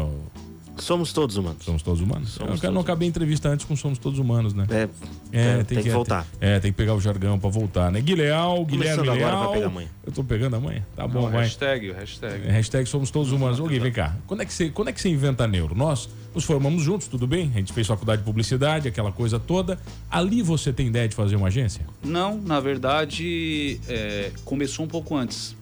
Somos 0.76 1.12
todos 1.12 1.36
humanos. 1.36 1.64
Somos 1.64 1.82
todos 1.82 2.00
humanos. 2.00 2.30
Somos 2.30 2.54
eu 2.54 2.60
todos 2.60 2.74
não 2.74 2.80
acabei 2.82 3.06
a 3.06 3.10
entrevista 3.10 3.48
antes 3.48 3.64
com 3.64 3.74
Somos 3.74 3.98
Todos 3.98 4.18
Humanos, 4.18 4.52
né? 4.52 4.66
É, 4.70 4.88
É, 5.32 5.64
tem, 5.64 5.82
que, 5.82 5.90
voltar. 5.90 6.26
É, 6.40 6.60
tem 6.60 6.70
que 6.70 6.76
pegar 6.76 6.94
o 6.94 7.00
jargão 7.00 7.38
pra 7.38 7.48
voltar, 7.48 7.90
né? 7.90 8.00
Guilherme, 8.00 8.64
Guilherme 8.64 9.08
agora, 9.08 9.36
vai 9.36 9.52
pegar. 9.54 9.90
Eu 10.04 10.12
tô 10.12 10.22
pegando 10.22 10.56
a 10.56 10.60
manha? 10.60 10.86
Tá 10.94 11.06
bom, 11.06 11.22
Não, 11.22 11.30
vai. 11.30 11.44
hashtag, 11.44 11.92
hashtag. 11.92 12.46
É, 12.46 12.50
Hashtag 12.52 12.86
somos 12.88 13.10
todos 13.10 13.32
humanos. 13.32 13.58
Ô 13.58 13.66
Gui, 13.66 13.78
vem 13.78 13.92
cá. 13.92 14.14
Quando 14.26 14.42
é, 14.42 14.44
que 14.44 14.52
você, 14.52 14.68
quando 14.70 14.88
é 14.88 14.92
que 14.92 15.00
você 15.00 15.08
inventa 15.08 15.46
neuro? 15.46 15.74
Nós 15.74 16.08
nos 16.34 16.44
formamos 16.44 16.82
juntos, 16.82 17.08
tudo 17.08 17.26
bem? 17.26 17.50
A 17.54 17.58
gente 17.58 17.72
fez 17.72 17.86
faculdade 17.86 18.20
de 18.20 18.26
publicidade, 18.26 18.86
aquela 18.86 19.10
coisa 19.10 19.38
toda. 19.38 19.78
Ali 20.10 20.42
você 20.42 20.72
tem 20.72 20.88
ideia 20.88 21.08
de 21.08 21.14
fazer 21.14 21.36
uma 21.36 21.48
agência? 21.48 21.86
Não, 22.04 22.38
na 22.40 22.60
verdade, 22.60 23.80
é, 23.88 24.30
começou 24.44 24.84
um 24.84 24.88
pouco 24.88 25.16
antes. 25.16 25.56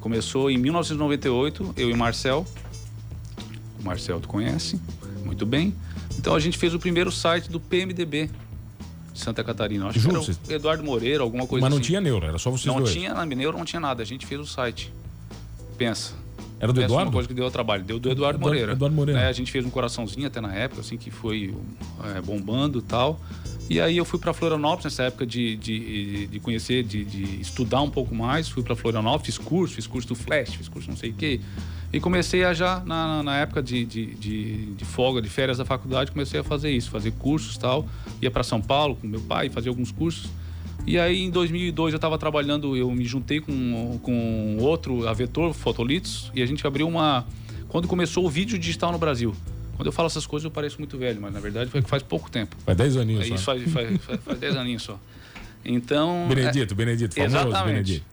Começou 0.00 0.50
em 0.50 0.58
1998, 0.58 1.74
eu 1.76 1.90
e 1.90 1.94
Marcel. 1.94 2.44
O 3.82 3.84
Marcel 3.84 4.20
tu 4.20 4.28
conhece 4.28 4.80
muito 5.24 5.44
bem. 5.44 5.74
Então 6.18 6.34
a 6.34 6.40
gente 6.40 6.56
fez 6.56 6.72
o 6.74 6.78
primeiro 6.78 7.10
site 7.10 7.50
do 7.50 7.58
PMDB 7.58 8.30
de 9.12 9.20
Santa 9.20 9.42
Catarina. 9.44 9.88
Acho 9.88 9.98
Juntos? 9.98 10.36
que 10.36 10.44
era 10.48 10.52
o 10.52 10.56
Eduardo 10.56 10.84
Moreira, 10.84 11.22
alguma 11.22 11.46
coisa 11.46 11.62
Mas 11.62 11.70
não 11.70 11.78
assim. 11.78 11.86
tinha 11.88 12.00
neuro, 12.00 12.26
era 12.26 12.38
só 12.38 12.50
vocês 12.50 12.66
Não 12.66 12.76
dois. 12.80 12.92
tinha 12.92 13.12
na 13.12 13.26
Mineiro, 13.26 13.56
não 13.56 13.64
tinha 13.64 13.80
nada. 13.80 14.02
A 14.02 14.06
gente 14.06 14.24
fez 14.26 14.40
o 14.40 14.46
site. 14.46 14.92
Pensa. 15.76 16.12
Era 16.60 16.72
do 16.72 16.76
Pensa 16.76 16.86
Eduardo? 16.86 17.08
Uma 17.08 17.12
coisa 17.12 17.28
que 17.28 17.34
deu 17.34 17.50
trabalho. 17.50 17.82
Deu 17.82 17.98
do 17.98 18.08
Eduardo, 18.08 18.38
Eduardo- 18.38 18.46
Moreira. 18.46 18.72
Eduardo 18.72 18.94
Moreira. 18.96 19.20
Né, 19.22 19.26
a 19.28 19.32
gente 19.32 19.50
fez 19.50 19.66
um 19.66 19.70
coraçãozinho 19.70 20.26
até 20.28 20.40
na 20.40 20.54
época, 20.54 20.80
assim, 20.80 20.96
que 20.96 21.10
foi 21.10 21.52
é, 22.16 22.20
bombando 22.20 22.78
e 22.78 22.82
tal. 22.82 23.20
E 23.70 23.80
aí 23.80 23.96
eu 23.96 24.04
fui 24.04 24.18
para 24.18 24.32
Florianópolis 24.32 24.84
nessa 24.84 25.04
época 25.04 25.24
de, 25.24 25.56
de, 25.56 26.26
de 26.26 26.40
conhecer, 26.40 26.82
de, 26.82 27.04
de 27.04 27.40
estudar 27.40 27.80
um 27.80 27.90
pouco 27.90 28.14
mais. 28.14 28.48
Fui 28.48 28.62
para 28.62 28.76
Florianópolis, 28.76 29.34
fiz 29.34 29.38
curso, 29.38 29.74
fiz 29.74 29.86
curso 29.86 30.08
do 30.08 30.14
Flash, 30.14 30.54
fiz 30.56 30.68
curso 30.68 30.90
não 30.90 30.96
sei 30.96 31.10
o 31.10 31.14
quê. 31.14 31.40
E 31.92 32.00
comecei 32.00 32.42
a 32.42 32.54
já, 32.54 32.80
na, 32.84 33.22
na 33.22 33.38
época 33.38 33.62
de, 33.62 33.84
de, 33.84 34.06
de, 34.14 34.66
de 34.74 34.84
folga, 34.84 35.20
de 35.20 35.28
férias 35.28 35.58
da 35.58 35.64
faculdade, 35.64 36.10
comecei 36.10 36.40
a 36.40 36.44
fazer 36.44 36.70
isso, 36.70 36.90
fazer 36.90 37.12
cursos 37.12 37.58
tal. 37.58 37.86
Ia 38.20 38.30
para 38.30 38.42
São 38.42 38.60
Paulo 38.60 38.96
com 38.96 39.06
meu 39.06 39.20
pai, 39.20 39.50
fazer 39.50 39.68
alguns 39.68 39.92
cursos. 39.92 40.30
E 40.86 40.98
aí, 40.98 41.22
em 41.22 41.30
2002, 41.30 41.92
eu 41.92 41.96
estava 41.96 42.18
trabalhando, 42.18 42.76
eu 42.76 42.90
me 42.90 43.04
juntei 43.04 43.40
com, 43.40 44.00
com 44.02 44.56
outro, 44.58 45.06
a 45.06 45.12
Vetor 45.12 45.52
Fotolitos, 45.54 46.30
e 46.34 46.42
a 46.42 46.46
gente 46.46 46.66
abriu 46.66 46.88
uma. 46.88 47.24
Quando 47.68 47.86
começou 47.86 48.26
o 48.26 48.28
vídeo 48.28 48.58
digital 48.58 48.90
no 48.90 48.98
Brasil. 48.98 49.34
Quando 49.82 49.88
eu 49.88 49.92
falo 49.92 50.06
essas 50.06 50.24
coisas, 50.24 50.44
eu 50.44 50.50
pareço 50.52 50.78
muito 50.78 50.96
velho, 50.96 51.20
mas 51.20 51.34
na 51.34 51.40
verdade 51.40 51.68
foi 51.68 51.82
faz 51.82 52.04
pouco 52.04 52.30
tempo. 52.30 52.54
Faz 52.64 52.78
10 52.78 52.98
aninhos 52.98 53.26
Isso 53.26 53.38
só. 53.38 53.52
faz, 53.52 53.72
faz, 53.72 54.00
faz, 54.00 54.20
faz 54.20 54.38
10 54.38 54.56
aninhos 54.56 54.82
só. 54.84 54.96
Então. 55.64 56.26
Benedito, 56.28 56.72
Benedito, 56.72 57.12
famoso 57.16 57.36
Exatamente. 57.36 57.66
Benedito. 57.66 58.06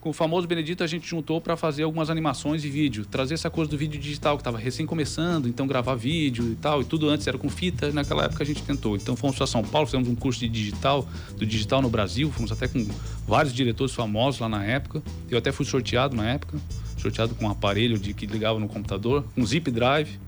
Com 0.00 0.08
o 0.08 0.12
famoso 0.14 0.46
Benedito, 0.46 0.82
a 0.82 0.86
gente 0.86 1.06
juntou 1.06 1.42
para 1.42 1.58
fazer 1.58 1.82
algumas 1.82 2.08
animações 2.08 2.64
e 2.64 2.70
vídeo. 2.70 3.04
Trazer 3.04 3.34
essa 3.34 3.50
coisa 3.50 3.70
do 3.70 3.76
vídeo 3.76 4.00
digital, 4.00 4.38
que 4.38 4.40
estava 4.40 4.56
recém 4.56 4.86
começando, 4.86 5.46
então 5.46 5.66
gravar 5.66 5.94
vídeo 5.94 6.52
e 6.52 6.54
tal. 6.54 6.80
E 6.80 6.86
tudo 6.86 7.10
antes 7.10 7.26
era 7.26 7.36
com 7.36 7.50
fita. 7.50 7.92
Naquela 7.92 8.24
época 8.24 8.42
a 8.42 8.46
gente 8.46 8.62
tentou. 8.62 8.96
Então 8.96 9.14
fomos 9.14 9.36
para 9.36 9.46
São 9.46 9.62
Paulo, 9.62 9.86
fizemos 9.86 10.08
um 10.08 10.14
curso 10.14 10.40
de 10.40 10.48
digital, 10.48 11.06
do 11.36 11.44
digital 11.44 11.82
no 11.82 11.90
Brasil. 11.90 12.30
Fomos 12.30 12.50
até 12.50 12.66
com 12.66 12.86
vários 13.26 13.52
diretores 13.52 13.94
famosos 13.94 14.40
lá 14.40 14.48
na 14.48 14.64
época. 14.64 15.02
Eu 15.30 15.36
até 15.36 15.52
fui 15.52 15.66
sorteado 15.66 16.16
na 16.16 16.30
época. 16.30 16.58
Sorteado 16.96 17.34
com 17.34 17.44
um 17.44 17.50
aparelho 17.50 17.98
de, 17.98 18.14
que 18.14 18.24
ligava 18.24 18.58
no 18.58 18.68
computador. 18.68 19.26
Um 19.36 19.44
zip 19.44 19.70
drive. 19.70 20.18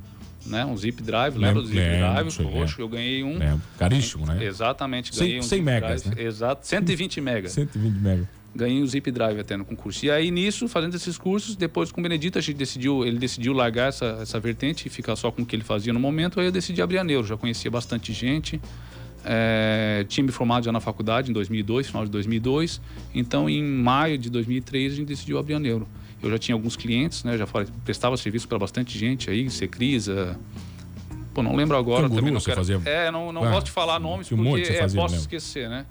Né? 0.46 0.64
Um 0.64 0.76
zip 0.76 1.02
drive, 1.02 1.36
lembra 1.36 1.62
do 1.62 1.66
zip 1.66 1.78
Lembro, 1.78 2.30
drive? 2.30 2.50
Poxa, 2.52 2.80
eu 2.80 2.88
ganhei 2.88 3.22
um. 3.22 3.42
É, 3.42 3.56
caríssimo, 3.78 4.26
né? 4.26 4.44
Exatamente, 4.44 5.16
ganhei 5.18 5.38
um 5.38 5.42
100 5.42 5.48
zip 5.48 5.62
megas, 5.62 6.02
drive. 6.02 6.16
né? 6.16 6.24
Exato, 6.24 6.66
120 6.66 7.20
megas. 7.20 7.52
120 7.52 7.92
mega. 8.00 8.28
Ganhei 8.56 8.80
o 8.80 8.86
Zip 8.86 9.10
Drive 9.10 9.38
até 9.38 9.54
no 9.54 9.66
concurso. 9.66 10.06
E 10.06 10.10
aí, 10.10 10.30
nisso, 10.30 10.66
fazendo 10.66 10.94
esses 10.94 11.18
cursos, 11.18 11.56
depois 11.56 11.92
com 11.92 12.00
o 12.00 12.02
Benedito, 12.02 12.38
a 12.38 12.40
gente 12.40 12.56
decidiu, 12.56 13.04
ele 13.04 13.18
decidiu 13.18 13.52
largar 13.52 13.90
essa, 13.90 14.18
essa 14.22 14.40
vertente 14.40 14.86
e 14.86 14.90
ficar 14.90 15.14
só 15.14 15.30
com 15.30 15.42
o 15.42 15.46
que 15.46 15.54
ele 15.54 15.62
fazia 15.62 15.92
no 15.92 16.00
momento. 16.00 16.40
Aí 16.40 16.46
eu 16.46 16.52
decidi 16.52 16.80
abrir 16.80 16.96
a 16.96 17.04
Neuro. 17.04 17.26
Já 17.26 17.36
conhecia 17.36 17.70
bastante 17.70 18.14
gente. 18.14 18.58
É, 19.22 20.06
tinha 20.08 20.24
me 20.24 20.32
formado 20.32 20.64
já 20.64 20.72
na 20.72 20.80
faculdade 20.80 21.30
em 21.30 21.34
2002, 21.34 21.88
final 21.88 22.06
de 22.06 22.10
2002. 22.10 22.80
Então, 23.14 23.46
em 23.50 23.62
maio 23.62 24.16
de 24.16 24.30
2003, 24.30 24.92
a 24.92 24.96
gente 24.96 25.08
decidiu 25.08 25.36
abrir 25.36 25.54
a 25.54 25.58
Neuro. 25.58 25.86
Eu 26.23 26.30
já 26.30 26.38
tinha 26.38 26.54
alguns 26.54 26.76
clientes, 26.76 27.23
né? 27.25 27.37
Já 27.37 27.46
falei, 27.46 27.68
prestava 27.85 28.16
serviço 28.16 28.49
para 28.49 28.58
bastante 28.58 28.99
gente 28.99 29.30
aí, 29.30 29.49
Secrisa. 29.50 30.38
Pô, 31.35 31.42
não 31.42 31.54
lembro 31.54 31.76
agora. 31.76 32.02
Canguru, 32.02 32.16
também 32.20 32.32
não 32.35 32.40
quero... 32.40 32.56
fazia? 32.56 32.80
É, 32.85 33.11
não, 33.11 33.32
não 33.32 33.44
Ah, 33.44 33.50
gosto 33.50 33.66
de 33.66 33.73
falar 33.73 33.99
nomes 34.00 34.30
um 34.32 34.37
monte 34.37 34.62
porque 34.62 34.73
é, 34.73 34.80
posso 34.82 34.96
mesmo. 34.96 35.16
esquecer, 35.16 35.68
né? 35.68 35.85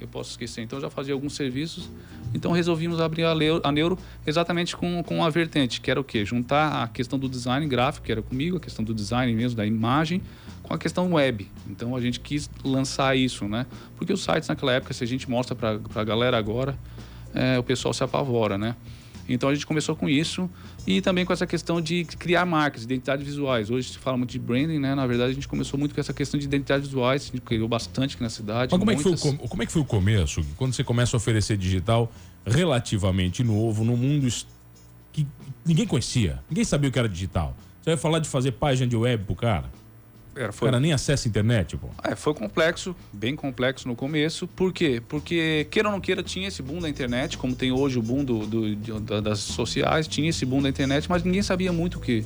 Eu 0.00 0.08
posso 0.08 0.30
esquecer. 0.30 0.62
Então 0.62 0.80
já 0.80 0.88
fazia 0.90 1.12
alguns 1.14 1.34
serviços. 1.34 1.88
Então 2.34 2.50
resolvimos 2.52 3.00
abrir 3.00 3.24
a, 3.24 3.32
Leu- 3.32 3.60
a 3.62 3.70
Neuro 3.70 3.98
exatamente 4.26 4.76
com, 4.76 5.02
com 5.02 5.24
a 5.24 5.28
vertente, 5.30 5.80
que 5.80 5.90
era 5.90 6.00
o 6.00 6.04
quê? 6.04 6.24
Juntar 6.24 6.82
a 6.84 6.88
questão 6.88 7.18
do 7.18 7.28
design 7.28 7.66
gráfico, 7.66 8.06
que 8.06 8.12
era 8.12 8.22
comigo, 8.22 8.56
a 8.56 8.60
questão 8.60 8.84
do 8.84 8.94
design 8.94 9.32
mesmo, 9.34 9.56
da 9.56 9.66
imagem, 9.66 10.22
com 10.62 10.72
a 10.74 10.78
questão 10.78 11.12
web. 11.12 11.48
Então 11.68 11.94
a 11.94 12.00
gente 12.00 12.18
quis 12.20 12.48
lançar 12.64 13.16
isso, 13.16 13.46
né? 13.46 13.66
Porque 13.96 14.12
os 14.12 14.22
sites 14.24 14.48
naquela 14.48 14.72
época, 14.72 14.94
se 14.94 15.04
a 15.04 15.06
gente 15.06 15.28
mostra 15.28 15.54
para 15.54 15.78
a 15.94 16.04
galera 16.04 16.36
agora, 16.38 16.76
é, 17.34 17.58
o 17.58 17.62
pessoal 17.62 17.92
se 17.92 18.02
apavora, 18.02 18.56
né? 18.56 18.74
Então 19.34 19.48
a 19.48 19.54
gente 19.54 19.66
começou 19.66 19.94
com 19.96 20.08
isso 20.08 20.48
e 20.86 21.00
também 21.00 21.24
com 21.24 21.32
essa 21.32 21.46
questão 21.46 21.80
de 21.80 22.04
criar 22.04 22.44
marcas, 22.44 22.82
identidades 22.84 23.24
visuais. 23.24 23.70
Hoje 23.70 23.90
se 23.90 23.98
fala 23.98 24.16
muito 24.16 24.30
de 24.30 24.38
branding, 24.38 24.78
né? 24.78 24.94
Na 24.94 25.06
verdade 25.06 25.30
a 25.32 25.34
gente 25.34 25.48
começou 25.48 25.78
muito 25.78 25.94
com 25.94 26.00
essa 26.00 26.12
questão 26.12 26.38
de 26.38 26.46
identidades 26.46 26.86
visuais, 26.88 27.22
a 27.22 27.24
gente 27.26 27.40
criou 27.40 27.68
bastante 27.68 28.14
aqui 28.14 28.22
na 28.22 28.30
cidade. 28.30 28.72
Mas 28.72 28.78
como 28.78 28.90
é, 28.90 28.94
que 28.96 29.02
foi 29.02 29.12
o, 29.12 29.14
muitas. 29.14 29.40
com- 29.40 29.48
como 29.48 29.62
é 29.62 29.66
que 29.66 29.72
foi 29.72 29.82
o 29.82 29.84
começo? 29.84 30.40
Gui? 30.42 30.48
Quando 30.56 30.72
você 30.74 30.84
começa 30.84 31.16
a 31.16 31.18
oferecer 31.18 31.56
digital 31.56 32.12
relativamente 32.44 33.42
novo, 33.42 33.84
num 33.84 33.96
mundo 33.96 34.28
que 35.12 35.26
ninguém 35.64 35.86
conhecia, 35.86 36.40
ninguém 36.48 36.64
sabia 36.64 36.88
o 36.88 36.92
que 36.92 36.98
era 36.98 37.08
digital. 37.08 37.56
Você 37.80 37.90
vai 37.90 37.96
falar 37.96 38.18
de 38.20 38.28
fazer 38.28 38.52
página 38.52 38.86
de 38.88 38.96
web 38.96 39.24
pro 39.24 39.34
cara? 39.34 39.70
Era, 40.34 40.50
O 40.50 40.52
foi, 40.52 40.68
cara 40.68 40.80
nem 40.80 40.92
acessa 40.92 41.26
a 41.26 41.30
internet, 41.30 41.76
pô. 41.76 41.88
é, 42.02 42.16
foi 42.16 42.32
complexo, 42.32 42.96
bem 43.12 43.36
complexo 43.36 43.86
no 43.86 43.94
começo. 43.94 44.46
Por 44.48 44.72
quê? 44.72 45.02
Porque, 45.06 45.66
queira 45.70 45.88
ou 45.88 45.92
não 45.92 46.00
queira, 46.00 46.22
tinha 46.22 46.48
esse 46.48 46.62
boom 46.62 46.80
da 46.80 46.88
internet, 46.88 47.36
como 47.36 47.54
tem 47.54 47.70
hoje 47.70 47.98
o 47.98 48.02
boom 48.02 48.24
do, 48.24 48.46
do- 48.46 49.00
da- 49.00 49.20
das 49.20 49.40
sociais, 49.40 50.08
tinha 50.08 50.30
esse 50.30 50.46
boom 50.46 50.62
da 50.62 50.68
internet, 50.70 51.06
mas 51.08 51.22
ninguém 51.22 51.42
sabia 51.42 51.70
muito 51.72 51.98
o 51.98 52.00
que, 52.00 52.24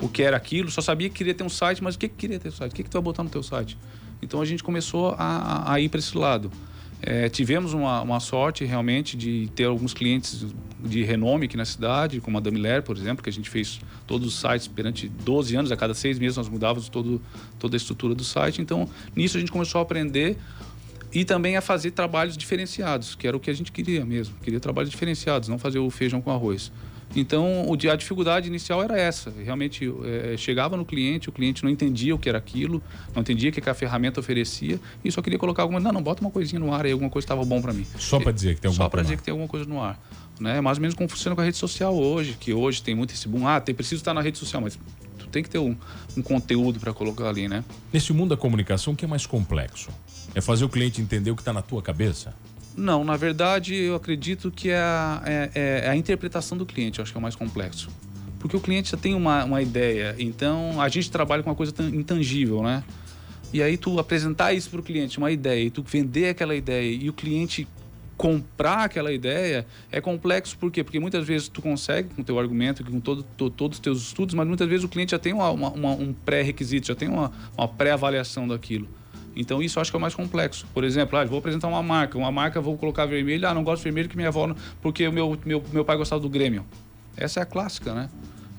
o 0.00 0.08
que 0.08 0.22
era 0.22 0.36
aquilo, 0.36 0.70
só 0.70 0.80
sabia 0.80 1.08
que 1.08 1.16
queria 1.16 1.34
ter 1.34 1.42
um 1.42 1.48
site, 1.48 1.82
mas 1.82 1.96
o 1.96 1.98
que, 1.98 2.08
que 2.08 2.14
queria 2.14 2.38
ter 2.38 2.48
um 2.48 2.52
site? 2.52 2.70
O 2.72 2.74
que, 2.76 2.84
que 2.84 2.90
tu 2.90 2.94
vai 2.94 3.02
botar 3.02 3.24
no 3.24 3.30
teu 3.30 3.42
site? 3.42 3.76
Então 4.22 4.40
a 4.40 4.44
gente 4.44 4.62
começou 4.62 5.10
a, 5.18 5.64
a- 5.66 5.72
a 5.74 5.80
ir 5.80 5.88
para 5.88 5.98
esse 5.98 6.16
lado. 6.16 6.52
É, 7.00 7.28
tivemos 7.28 7.72
uma, 7.72 8.02
uma 8.02 8.20
sorte 8.20 8.64
realmente 8.64 9.16
de 9.16 9.48
ter 9.54 9.64
alguns 9.64 9.94
clientes 9.94 10.46
de 10.80 11.02
renome 11.04 11.46
aqui 11.46 11.56
na 11.56 11.64
cidade, 11.64 12.20
como 12.20 12.38
a 12.38 12.40
Damiler, 12.40 12.82
por 12.82 12.96
exemplo, 12.96 13.22
que 13.22 13.30
a 13.30 13.32
gente 13.32 13.48
fez 13.48 13.80
todos 14.06 14.26
os 14.26 14.40
sites 14.40 14.66
perante 14.66 15.08
12 15.08 15.54
anos, 15.56 15.72
a 15.72 15.76
cada 15.76 15.94
seis 15.94 16.18
meses 16.18 16.36
nós 16.36 16.48
mudávamos 16.48 16.88
todo, 16.88 17.22
toda 17.58 17.76
a 17.76 17.78
estrutura 17.78 18.14
do 18.14 18.24
site. 18.24 18.60
Então, 18.60 18.88
nisso 19.14 19.36
a 19.36 19.40
gente 19.40 19.52
começou 19.52 19.78
a 19.78 19.82
aprender 19.82 20.36
e 21.12 21.24
também 21.24 21.56
a 21.56 21.60
fazer 21.60 21.92
trabalhos 21.92 22.36
diferenciados, 22.36 23.14
que 23.14 23.26
era 23.26 23.36
o 23.36 23.40
que 23.40 23.50
a 23.50 23.54
gente 23.54 23.72
queria 23.72 24.04
mesmo. 24.04 24.34
Queria 24.42 24.60
trabalhos 24.60 24.90
diferenciados, 24.90 25.48
não 25.48 25.58
fazer 25.58 25.78
o 25.78 25.88
feijão 25.90 26.20
com 26.20 26.30
arroz. 26.30 26.72
Então, 27.16 27.66
a 27.90 27.96
dificuldade 27.96 28.48
inicial 28.48 28.82
era 28.82 28.98
essa. 28.98 29.30
Realmente, 29.30 29.90
eh, 30.04 30.36
chegava 30.36 30.76
no 30.76 30.84
cliente, 30.84 31.28
o 31.28 31.32
cliente 31.32 31.64
não 31.64 31.70
entendia 31.70 32.14
o 32.14 32.18
que 32.18 32.28
era 32.28 32.38
aquilo, 32.38 32.82
não 33.14 33.22
entendia 33.22 33.50
o 33.50 33.52
que, 33.52 33.68
a 33.68 33.74
ferramenta 33.74 34.20
oferecia 34.20 34.78
e 35.04 35.10
só 35.10 35.20
queria 35.20 35.38
colocar 35.38 35.62
alguma... 35.62 35.80
Não, 35.80 35.92
não, 35.92 36.02
bota 36.02 36.20
uma 36.20 36.30
coisinha 36.30 36.60
no 36.60 36.72
ar 36.72 36.84
aí, 36.84 36.92
alguma 36.92 37.10
coisa 37.10 37.24
estava 37.24 37.44
bom 37.44 37.60
para 37.60 37.72
mim. 37.72 37.86
Só 37.98 38.20
pra 38.20 38.32
dizer 38.32 38.54
que 38.54 38.60
tem 38.60 38.68
alguma 38.68 38.84
Só 38.84 38.88
para 38.88 39.02
dizer 39.02 39.16
que 39.16 39.22
tem 39.22 39.32
alguma 39.32 39.48
coisa 39.48 39.66
no 39.66 39.82
ar. 39.82 39.98
Né? 40.38 40.60
Mais 40.60 40.78
ou 40.78 40.82
menos 40.82 40.94
como 40.94 41.08
funciona 41.08 41.34
com 41.34 41.42
a 41.42 41.44
rede 41.44 41.56
social 41.56 41.94
hoje, 41.96 42.36
que 42.38 42.52
hoje 42.52 42.82
tem 42.82 42.94
muito 42.94 43.12
esse 43.12 43.26
boom. 43.26 43.46
Ah, 43.46 43.60
tem, 43.60 43.74
preciso 43.74 44.00
estar 44.00 44.14
na 44.14 44.20
rede 44.20 44.38
social, 44.38 44.62
mas 44.62 44.78
tu 45.18 45.26
tem 45.28 45.42
que 45.42 45.50
ter 45.50 45.58
um, 45.58 45.76
um 46.16 46.22
conteúdo 46.22 46.78
para 46.78 46.92
colocar 46.92 47.28
ali, 47.28 47.48
né? 47.48 47.64
Nesse 47.92 48.12
mundo 48.12 48.30
da 48.30 48.36
comunicação, 48.36 48.92
o 48.92 48.96
que 48.96 49.04
é 49.04 49.08
mais 49.08 49.26
complexo? 49.26 49.90
É 50.34 50.40
fazer 50.40 50.64
o 50.64 50.68
cliente 50.68 51.00
entender 51.00 51.30
o 51.30 51.34
que 51.34 51.42
está 51.42 51.52
na 51.52 51.62
tua 51.62 51.82
cabeça? 51.82 52.34
Não, 52.78 53.02
na 53.04 53.16
verdade, 53.16 53.74
eu 53.74 53.94
acredito 53.96 54.50
que 54.50 54.70
é 54.70 54.78
a, 54.78 55.22
é, 55.26 55.50
é- 55.54 55.80
é 55.86 55.88
a 55.90 55.96
interpretação 55.96 56.56
do 56.56 56.64
cliente, 56.64 56.98
eu 56.98 57.02
acho 57.02 57.12
que 57.12 57.18
é 57.18 57.20
o 57.20 57.22
mais 57.22 57.34
complexo. 57.34 57.88
Porque 58.38 58.56
o 58.56 58.60
cliente 58.60 58.90
já 58.92 58.96
tem 58.96 59.14
uma, 59.14 59.44
uma 59.44 59.60
ideia, 59.60 60.14
então 60.18 60.80
a 60.80 60.88
gente 60.88 61.10
trabalha 61.10 61.42
com 61.42 61.50
uma 61.50 61.56
coisa 61.56 61.72
tan- 61.72 61.88
intangível, 61.88 62.62
né? 62.62 62.84
E 63.52 63.60
aí 63.62 63.76
tu 63.76 63.98
apresentar 63.98 64.52
isso 64.52 64.70
para 64.70 64.78
o 64.78 64.82
cliente, 64.82 65.18
uma 65.18 65.30
ideia, 65.32 65.64
e 65.64 65.70
tu 65.70 65.82
vender 65.82 66.28
aquela 66.28 66.54
ideia, 66.54 66.88
e 67.02 67.08
o 67.08 67.12
cliente 67.12 67.66
comprar 68.16 68.84
aquela 68.84 69.12
ideia, 69.12 69.66
é 69.90 70.00
complexo. 70.00 70.56
Por 70.58 70.70
quê? 70.70 70.84
Porque 70.84 71.00
muitas 71.00 71.26
vezes 71.26 71.48
tu 71.48 71.60
consegue 71.62 72.10
com 72.14 72.22
o 72.22 72.24
teu 72.24 72.38
argumento, 72.38 72.84
com 72.84 73.00
todo, 73.00 73.22
to- 73.36 73.50
todos 73.50 73.78
os 73.78 73.82
teus 73.82 74.02
estudos, 74.02 74.34
mas 74.34 74.46
muitas 74.46 74.68
vezes 74.68 74.84
o 74.84 74.88
cliente 74.88 75.12
já 75.12 75.18
tem 75.18 75.32
uma- 75.32 75.50
uma- 75.50 75.92
um 75.94 76.12
pré-requisito, 76.12 76.86
já 76.88 76.94
tem 76.94 77.08
uma, 77.08 77.32
uma 77.56 77.66
pré-avaliação 77.66 78.46
daquilo. 78.46 78.88
Então 79.38 79.62
isso 79.62 79.78
acho 79.78 79.90
que 79.90 79.96
é 79.96 79.98
o 79.98 80.00
mais 80.00 80.14
complexo. 80.14 80.66
Por 80.74 80.82
exemplo, 80.84 81.16
ah, 81.18 81.24
vou 81.24 81.38
apresentar 81.38 81.68
uma 81.68 81.82
marca, 81.82 82.18
uma 82.18 82.30
marca 82.32 82.60
vou 82.60 82.76
colocar 82.76 83.06
vermelho, 83.06 83.48
ah, 83.48 83.54
não 83.54 83.62
gosto 83.62 83.78
de 83.78 83.84
vermelho 83.84 84.08
que 84.08 84.16
minha 84.16 84.28
avó, 84.28 84.48
não- 84.48 84.56
porque 84.82 85.06
o 85.06 85.12
meu, 85.12 85.38
meu, 85.46 85.62
meu 85.72 85.84
pai 85.84 85.96
gostava 85.96 86.20
do 86.20 86.28
Grêmio. 86.28 86.66
Essa 87.16 87.40
é 87.40 87.42
a 87.44 87.46
clássica, 87.46 87.94
né? 87.94 88.10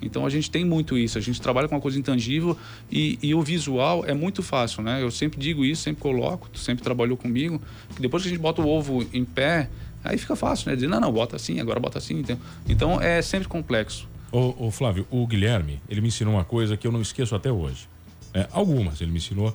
Então 0.02 0.24
a 0.24 0.30
gente 0.30 0.50
tem 0.50 0.64
muito 0.64 0.96
isso, 0.96 1.18
a 1.18 1.20
gente 1.20 1.40
trabalha 1.42 1.68
com 1.68 1.74
uma 1.74 1.80
coisa 1.80 1.98
intangível 1.98 2.56
e, 2.90 3.18
e 3.22 3.34
o 3.34 3.42
visual 3.42 4.02
é 4.06 4.14
muito 4.14 4.42
fácil, 4.42 4.82
né? 4.82 5.02
Eu 5.02 5.10
sempre 5.10 5.38
digo 5.38 5.62
isso, 5.62 5.82
sempre 5.82 6.00
coloco, 6.02 6.48
tu 6.48 6.58
sempre 6.58 6.82
trabalhou 6.82 7.16
comigo, 7.18 7.60
que 7.94 8.00
depois 8.00 8.22
que 8.22 8.28
a 8.28 8.32
gente 8.32 8.40
bota 8.40 8.62
o 8.62 8.66
ovo 8.68 9.06
em 9.12 9.24
pé, 9.26 9.68
aí 10.02 10.16
fica 10.16 10.34
fácil, 10.34 10.70
né? 10.70 10.74
Dizer, 10.74 10.88
não, 10.88 10.98
não, 10.98 11.12
bota 11.12 11.36
assim, 11.36 11.60
agora 11.60 11.78
bota 11.78 11.98
assim. 11.98 12.20
Então, 12.20 12.38
então 12.66 13.00
é 13.00 13.20
sempre 13.20 13.46
complexo. 13.46 14.08
Ô, 14.32 14.54
ô, 14.66 14.70
Flávio, 14.70 15.06
o 15.10 15.26
Guilherme, 15.26 15.82
ele 15.88 16.00
me 16.00 16.08
ensinou 16.08 16.32
uma 16.34 16.44
coisa 16.44 16.76
que 16.78 16.86
eu 16.86 16.92
não 16.92 17.02
esqueço 17.02 17.34
até 17.34 17.52
hoje. 17.52 17.86
É, 18.32 18.48
algumas 18.52 19.00
ele 19.02 19.10
me 19.10 19.18
ensinou. 19.18 19.54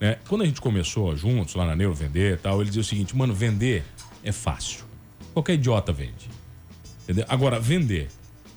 Né? 0.00 0.18
Quando 0.28 0.42
a 0.42 0.46
gente 0.46 0.60
começou 0.60 1.16
juntos 1.16 1.54
lá 1.54 1.64
na 1.64 1.74
Neuro 1.74 1.94
vender 1.94 2.34
e 2.34 2.36
tal, 2.36 2.60
ele 2.60 2.68
dizia 2.68 2.82
o 2.82 2.84
seguinte, 2.84 3.16
mano, 3.16 3.34
vender 3.34 3.84
é 4.22 4.32
fácil. 4.32 4.84
Qualquer 5.32 5.54
idiota 5.54 5.92
vende. 5.92 6.28
Entendeu? 7.04 7.24
Agora, 7.28 7.60
vender, 7.60 8.08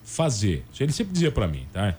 fazer. 0.04 0.66
Isso 0.74 0.84
ele 0.84 0.92
sempre 0.92 1.14
dizia 1.14 1.32
pra 1.32 1.48
mim, 1.48 1.68
tá? 1.72 1.96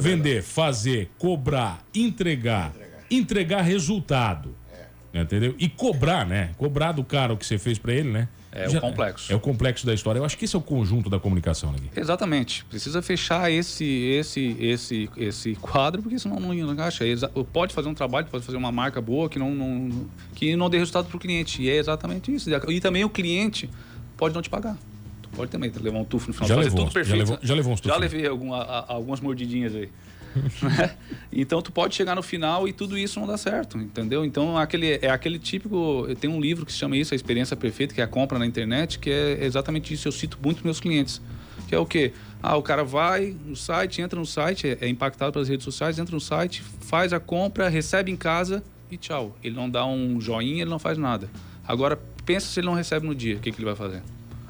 vender, 0.00 0.42
fazer, 0.42 1.10
cobrar, 1.18 1.84
entregar, 1.94 2.72
entregar 3.10 3.62
resultado. 3.62 4.54
Entendeu? 5.14 5.54
E 5.58 5.68
cobrar, 5.68 6.26
né? 6.26 6.50
Cobrar 6.58 6.90
do 6.92 7.04
cara 7.04 7.32
o 7.32 7.36
que 7.36 7.46
você 7.46 7.56
fez 7.56 7.78
pra 7.78 7.92
ele, 7.92 8.10
né? 8.10 8.28
É 8.50 8.68
o 8.68 8.80
complexo. 8.80 9.32
É 9.32 9.34
o 9.36 9.40
complexo 9.40 9.84
da 9.86 9.92
história. 9.94 10.18
Eu 10.20 10.24
acho 10.24 10.36
que 10.38 10.44
esse 10.44 10.54
é 10.54 10.58
o 10.58 10.62
conjunto 10.62 11.08
da 11.10 11.18
comunicação, 11.18 11.72
né? 11.72 11.78
Exatamente. 11.96 12.64
Precisa 12.66 13.02
fechar 13.02 13.50
esse 13.50 13.84
esse 13.84 14.56
esse 14.60 15.10
esse 15.16 15.54
quadro, 15.56 16.02
porque 16.02 16.18
senão 16.18 16.38
não 16.38 16.54
encaixa. 16.54 17.04
Pode 17.52 17.74
fazer 17.74 17.88
um 17.88 17.94
trabalho, 17.94 18.26
pode 18.28 18.44
fazer 18.44 18.56
uma 18.56 18.70
marca 18.70 19.00
boa 19.00 19.28
que 19.28 19.38
não, 19.40 19.52
não 19.54 20.06
que 20.34 20.54
não 20.56 20.70
dê 20.70 20.78
resultado 20.78 21.06
para 21.06 21.16
o 21.16 21.20
cliente. 21.20 21.62
E 21.62 21.68
é 21.70 21.76
exatamente 21.76 22.32
isso. 22.32 22.48
E 22.68 22.80
também 22.80 23.04
o 23.04 23.10
cliente 23.10 23.68
pode 24.16 24.34
não 24.34 24.42
te 24.42 24.48
pagar. 24.50 24.76
Tu 25.22 25.28
pode 25.30 25.50
também 25.50 25.72
levar 25.80 25.98
um 25.98 26.04
tufo 26.04 26.28
no 26.28 26.34
final. 26.34 26.48
Já 26.48 26.56
levou 26.56 26.78
tudo 26.84 26.92
perfeito. 26.92 27.08
já 27.10 27.16
levou- 27.16 27.38
já 27.42 27.54
levou 27.54 27.72
uns 27.72 27.78
Já 27.80 27.94
tufos. 27.94 28.00
levei 28.00 28.26
alguma- 28.26 28.62
algumas 28.86 29.20
mordidinhas 29.20 29.74
aí. 29.74 29.88
Né? 30.62 30.96
então 31.32 31.60
tu 31.62 31.70
pode 31.70 31.94
chegar 31.94 32.14
no 32.14 32.22
final 32.22 32.66
e 32.66 32.72
tudo 32.72 32.96
isso 32.98 33.20
não 33.20 33.26
dá 33.26 33.36
certo, 33.36 33.78
entendeu? 33.78 34.24
Então 34.24 34.56
aquele 34.56 34.98
é 35.00 35.10
aquele 35.10 35.38
típico, 35.38 36.06
tem 36.20 36.30
um 36.30 36.40
livro 36.40 36.64
que 36.66 36.72
se 36.72 36.78
chama 36.78 36.96
isso, 36.96 37.14
a 37.14 37.16
experiência 37.16 37.56
perfeita, 37.56 37.94
que 37.94 38.00
é 38.00 38.04
a 38.04 38.08
compra 38.08 38.38
na 38.38 38.46
internet, 38.46 38.98
que 38.98 39.10
é 39.10 39.44
exatamente 39.44 39.92
isso, 39.92 40.08
eu 40.08 40.12
cito 40.12 40.38
muito 40.42 40.64
meus 40.64 40.80
clientes. 40.80 41.20
Que 41.68 41.74
é 41.74 41.78
o 41.78 41.86
quê? 41.86 42.12
Ah, 42.42 42.56
o 42.56 42.62
cara 42.62 42.84
vai 42.84 43.34
no 43.44 43.56
site, 43.56 44.02
entra 44.02 44.18
no 44.18 44.26
site, 44.26 44.68
é, 44.68 44.78
é 44.80 44.88
impactado 44.88 45.32
pelas 45.32 45.48
redes 45.48 45.64
sociais, 45.64 45.98
entra 45.98 46.14
no 46.14 46.20
site, 46.20 46.62
faz 46.80 47.12
a 47.12 47.20
compra, 47.20 47.68
recebe 47.68 48.10
em 48.10 48.16
casa 48.16 48.62
e 48.90 48.96
tchau. 48.96 49.36
Ele 49.42 49.54
não 49.54 49.68
dá 49.68 49.86
um 49.86 50.20
joinha, 50.20 50.62
ele 50.62 50.70
não 50.70 50.78
faz 50.78 50.98
nada. 50.98 51.30
Agora 51.66 51.98
pensa 52.24 52.46
se 52.46 52.60
ele 52.60 52.66
não 52.66 52.74
recebe 52.74 53.06
no 53.06 53.14
dia, 53.14 53.36
o 53.36 53.40
que, 53.40 53.50
que 53.50 53.58
ele 53.58 53.66
vai 53.66 53.76
fazer? 53.76 54.02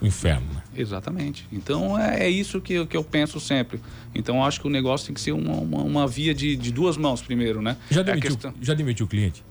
O 0.04 0.06
inferno, 0.06 0.46
né? 0.54 0.62
Exatamente. 0.76 1.46
Então 1.50 1.98
é, 1.98 2.24
é 2.26 2.30
isso 2.30 2.60
que, 2.60 2.74
eu- 2.74 2.86
que 2.86 2.96
eu 2.96 3.02
penso 3.02 3.40
sempre. 3.40 3.80
Então 4.14 4.44
acho 4.44 4.60
que 4.60 4.66
o 4.66 4.70
negócio 4.70 5.06
tem 5.06 5.14
que 5.14 5.20
ser 5.20 5.32
uma, 5.32 5.54
uma, 5.56 5.78
uma 5.82 6.06
via 6.06 6.34
de, 6.34 6.54
de 6.56 6.70
duas 6.70 6.96
mãos 6.96 7.22
primeiro, 7.22 7.62
né? 7.62 7.76
Já 7.90 8.02
É 8.02 8.04
demitiu, 8.04 8.30
questão- 8.32 8.54
já 8.60 8.74
demitiu 8.74 9.06
o 9.06 9.08
cliente? 9.08 9.42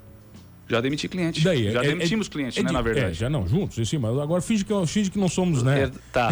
Já 0.69 0.79
demiti 0.79 1.09
cliente. 1.09 1.43
Daí? 1.43 1.71
já 1.71 1.83
É- 1.83 1.87
demitimos 1.89 2.27
é- 2.27 2.29
clientes, 2.29 2.57
é 2.57 2.63
né, 2.63 2.71
na 2.71 2.79
É, 2.79 2.81
verdade. 2.81 3.13
já 3.15 3.29
não, 3.29 3.45
juntos, 3.45 3.77
em 3.77 3.83
cima. 3.85 4.07
Agora 4.23 4.41
finge 4.41 4.63
que, 4.63 4.73
finge 4.87 5.11
que 5.11 5.19
não 5.19 5.27
somos, 5.27 5.61
né? 5.61 5.83
É, 5.83 5.91
tá. 6.11 6.29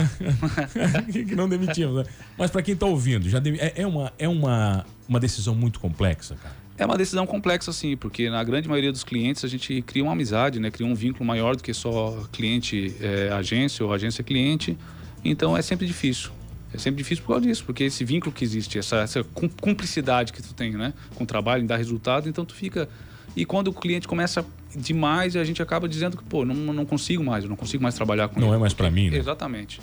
que 1.11 1.35
não 1.35 1.49
demitimos, 1.49 1.97
né? 1.97 2.03
Mas 2.37 2.49
pra 2.49 2.61
quem 2.61 2.75
tá 2.75 2.85
ouvindo, 2.85 3.29
já 3.29 3.39
é, 3.59 3.81
é 3.81 3.85
uma, 3.87 4.13
é 4.17 4.27
uma, 4.29 4.85
uma 5.07 5.19
decisão 5.19 5.53
muito 5.53 5.79
complexa, 5.81 6.35
cara. 6.41 6.55
É 6.77 6.85
uma 6.85 6.97
decisão 6.97 7.27
complexa, 7.27 7.71
sim, 7.71 7.95
porque 7.95 8.29
na 8.29 8.43
grande 8.43 8.67
maioria 8.67 8.91
dos 8.91 9.03
clientes 9.03 9.43
a 9.45 9.47
gente 9.47 9.81
cria 9.83 10.03
uma 10.03 10.13
amizade, 10.13 10.59
né? 10.59 10.71
Cria 10.71 10.87
um 10.87 10.95
vínculo 10.95 11.25
maior 11.25 11.55
do 11.55 11.61
que 11.61 11.73
só 11.73 12.23
cliente-agência 12.31 13.85
ou 13.85 13.93
agência-cliente. 13.93 14.77
Então 15.23 15.55
é 15.55 15.61
sempre 15.61 15.85
difícil. 15.85 16.31
É 16.73 16.77
sempre 16.77 16.97
difícil 17.03 17.23
por 17.25 17.33
causa 17.33 17.45
disso, 17.45 17.63
porque 17.65 17.83
esse 17.83 18.03
vínculo 18.05 18.31
que 18.31 18.43
existe, 18.43 18.79
essa, 18.79 18.97
essa 18.97 19.23
cum- 19.23 19.49
cumplicidade 19.49 20.31
que 20.31 20.41
tu 20.41 20.53
tem, 20.53 20.71
né? 20.71 20.93
Com 21.15 21.23
o 21.25 21.27
trabalho, 21.27 21.63
em 21.63 21.67
dar 21.67 21.77
resultado, 21.77 22.27
então 22.29 22.45
tu 22.45 22.55
fica... 22.55 22.87
E 23.35 23.45
quando 23.45 23.69
o 23.69 23.73
cliente 23.73 24.07
começa 24.07 24.45
demais, 24.75 25.35
a 25.35 25.43
gente 25.43 25.61
acaba 25.61 25.87
dizendo 25.87 26.17
que, 26.17 26.23
pô, 26.23 26.43
não, 26.45 26.55
não 26.73 26.85
consigo 26.85 27.23
mais, 27.23 27.43
eu 27.43 27.49
não 27.49 27.55
consigo 27.57 27.81
mais 27.83 27.95
trabalhar 27.95 28.27
com 28.29 28.39
Não 28.39 28.47
ele. 28.47 28.55
é 28.55 28.59
mais 28.59 28.73
pra 28.73 28.89
mim, 28.91 29.09
né? 29.09 29.17
Exatamente. 29.17 29.79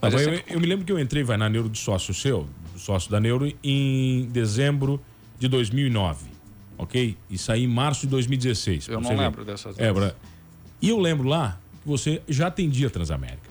Mas 0.00 0.12
mas 0.14 0.22
é 0.22 0.26
eu, 0.26 0.36
sempre- 0.36 0.54
eu 0.54 0.60
me 0.60 0.66
lembro 0.66 0.84
que 0.84 0.92
eu 0.92 0.98
entrei, 0.98 1.22
vai, 1.22 1.36
na 1.36 1.48
Neuro 1.48 1.68
de 1.68 1.78
sócio 1.78 2.12
seu, 2.12 2.46
sócio 2.76 3.10
da 3.10 3.20
Neuro, 3.20 3.50
em 3.62 4.26
dezembro 4.32 5.00
de 5.42 5.48
2009, 5.48 6.26
ok? 6.78 7.16
E 7.28 7.36
saí 7.36 7.64
em 7.64 7.66
março 7.66 8.02
de 8.02 8.06
2016. 8.08 8.88
Eu 8.88 9.00
não 9.00 9.10
ver. 9.10 9.16
lembro 9.16 9.44
dessas 9.44 9.76
É, 9.76 9.90
E 10.80 10.88
eu 10.88 11.00
lembro 11.00 11.28
lá 11.28 11.58
que 11.82 11.88
você 11.88 12.22
já 12.28 12.46
atendia 12.46 12.86
a 12.86 12.90
Transamérica. 12.90 13.50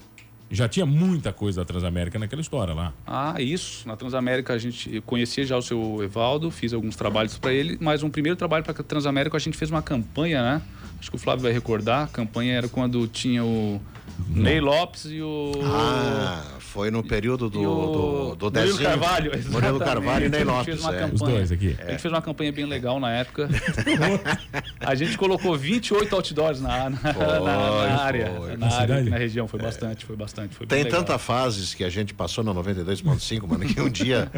Já 0.50 0.68
tinha 0.68 0.86
muita 0.86 1.32
coisa 1.32 1.60
da 1.60 1.64
Transamérica 1.66 2.18
naquela 2.18 2.40
história 2.40 2.72
lá. 2.72 2.94
Ah, 3.06 3.40
isso. 3.40 3.86
Na 3.86 3.94
Transamérica 3.94 4.54
a 4.54 4.58
gente 4.58 5.02
conhecia 5.02 5.44
já 5.44 5.56
o 5.56 5.62
seu 5.62 6.02
Evaldo, 6.02 6.50
fiz 6.50 6.72
alguns 6.72 6.96
trabalhos 6.96 7.36
para 7.36 7.52
ele, 7.52 7.76
mas 7.80 8.02
um 8.02 8.08
primeiro 8.08 8.36
trabalho 8.36 8.64
para 8.64 8.72
a 8.72 8.82
Transamérica 8.82 9.36
a 9.36 9.40
gente 9.40 9.56
fez 9.56 9.70
uma 9.70 9.82
campanha, 9.82 10.42
né? 10.42 10.62
Acho 10.98 11.10
que 11.10 11.16
o 11.16 11.18
Flávio 11.18 11.42
vai 11.42 11.52
recordar. 11.52 12.04
A 12.04 12.06
campanha 12.06 12.54
era 12.54 12.68
quando 12.68 13.06
tinha 13.06 13.44
o 13.44 13.80
Ney 14.28 14.60
Lopes 14.60 15.06
e 15.06 15.20
o. 15.20 15.52
Ah, 15.64 16.42
foi 16.58 16.90
no 16.90 17.02
período 17.02 17.50
do, 17.50 17.60
e 17.62 17.66
o 17.66 18.34
do, 18.36 18.50
do 18.50 18.58
Murilo. 18.60 18.78
Carvalho. 18.78 19.32
Murilo. 19.50 19.78
Carvalho 19.78 20.26
e 20.26 20.28
Ney 20.28 20.44
Lopes. 20.44 20.84
é. 20.84 21.06
Os 21.12 21.20
dois 21.20 21.52
aqui. 21.52 21.76
A 21.86 21.90
gente 21.90 22.00
fez 22.00 22.12
uma 22.12 22.22
campanha 22.22 22.52
bem 22.52 22.64
legal 22.64 22.98
na 22.98 23.10
época. 23.10 23.48
a 24.80 24.94
gente 24.94 25.16
colocou 25.18 25.56
28 25.56 26.14
outdoors 26.14 26.60
na, 26.60 26.90
na, 26.90 26.96
Foi, 26.96 27.12
na- 27.12 27.40
na 27.40 28.02
área. 28.02 28.32
foi. 28.36 28.56
Na, 28.56 28.66
Na 28.68 28.74
área, 28.76 29.02
na 29.04 29.16
região. 29.16 29.46
Foi 29.48 29.60
bastante, 29.60 30.04
foi 30.04 30.16
bastante. 30.16 30.54
Foi 30.54 30.66
Tem 30.66 30.84
legal. 30.84 31.00
tanta 31.00 31.18
fases 31.18 31.74
que 31.74 31.84
a 31.84 31.90
gente 31.90 32.14
passou 32.14 32.42
na 32.44 32.54
92.5, 32.54 33.46
mano, 33.46 33.64
que 33.66 33.80
um 33.80 33.88
dia 33.90 34.30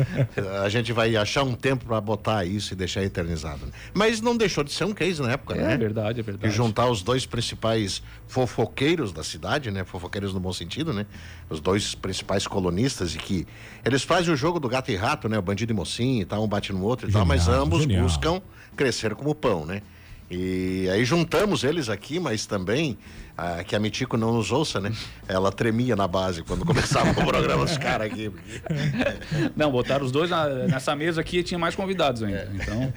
a 0.65 0.69
gente 0.69 0.93
vai 0.93 1.15
achar 1.17 1.43
um 1.43 1.55
tempo 1.55 1.85
pra 1.85 2.01
botar 2.01 2.45
isso 2.45 2.73
e 2.73 2.77
deixar 2.77 3.03
eternizado. 3.03 3.67
né? 3.67 3.73
Mas 3.93 4.21
não 4.21 4.37
deixou 4.37 4.65
de 4.65 4.73
ser 4.73 4.85
um 4.85 4.93
case 4.93 5.21
na 5.23 5.33
época, 5.33 5.55
É 5.55 5.63
né? 5.63 5.77
verdade, 5.77 6.19
é 6.19 6.23
E 6.23 6.25
verdade. 6.25 6.55
juntar 6.55 6.89
os 6.91 7.03
dois 7.03 7.27
principais 7.27 8.03
fofoqueiros 8.27 9.13
da 9.13 9.23
cidade, 9.23 9.64
né? 9.71 9.85
Fofoqueiros 9.85 10.33
no 10.35 10.41
bom 10.41 10.53
sentido, 10.53 10.93
né? 10.93 11.07
Os 11.51 11.61
dois 11.61 11.95
principais 11.95 12.47
colonistas 12.47 13.15
e 13.15 13.19
que 13.19 13.47
eles 13.85 14.03
fazem 14.03 14.33
o 14.33 14.37
jogo 14.37 14.59
do 14.61 14.69
gato 14.69 14.91
e 14.91 14.97
rato, 14.97 15.29
né? 15.29 15.39
O 15.39 15.43
bandido 15.43 15.73
e 15.73 15.77
mocinho 15.77 16.23
e 16.23 16.25
tal, 16.25 16.43
um 16.45 16.49
bate 16.49 16.73
no 16.73 16.83
outro 16.83 17.09
e 17.09 17.13
tal, 17.13 17.25
mas 17.25 17.45
Genial, 17.45 17.63
ambos 17.63 17.81
genial. 17.83 18.03
buscam 18.03 18.43
crescer 18.77 19.15
como 19.15 19.35
pão, 19.35 19.65
né? 19.67 19.83
E 20.31 20.89
aí 20.91 21.05
juntamos 21.05 21.63
eles 21.65 21.89
aqui, 21.91 22.19
mas 22.19 22.47
também 22.47 22.97
ah, 23.37 23.63
que 23.63 23.77
a 23.77 23.79
Mitico 23.79 24.17
não 24.17 24.33
nos 24.33 24.51
ouça, 24.51 24.81
né? 24.81 24.91
Ela 25.29 25.53
tremia 25.53 25.95
na 25.95 26.09
base 26.09 26.43
quando 26.43 26.65
começava 26.67 27.11
o 27.11 27.15
programa 27.27 27.65
dos 27.67 27.77
caras 27.77 28.11
aqui. 28.11 28.31
porque- 28.31 28.63
Não, 29.55 29.71
botaram 29.71 30.05
os 30.05 30.11
dois 30.11 30.31
na- 30.31 30.49
nessa 30.49 30.97
mesa 30.97 31.21
aqui 31.21 31.39
e 31.39 31.43
tinha 31.43 31.59
mais 31.59 31.75
convidados 31.77 32.23
ainda. 32.23 32.51
Então, 32.55 32.93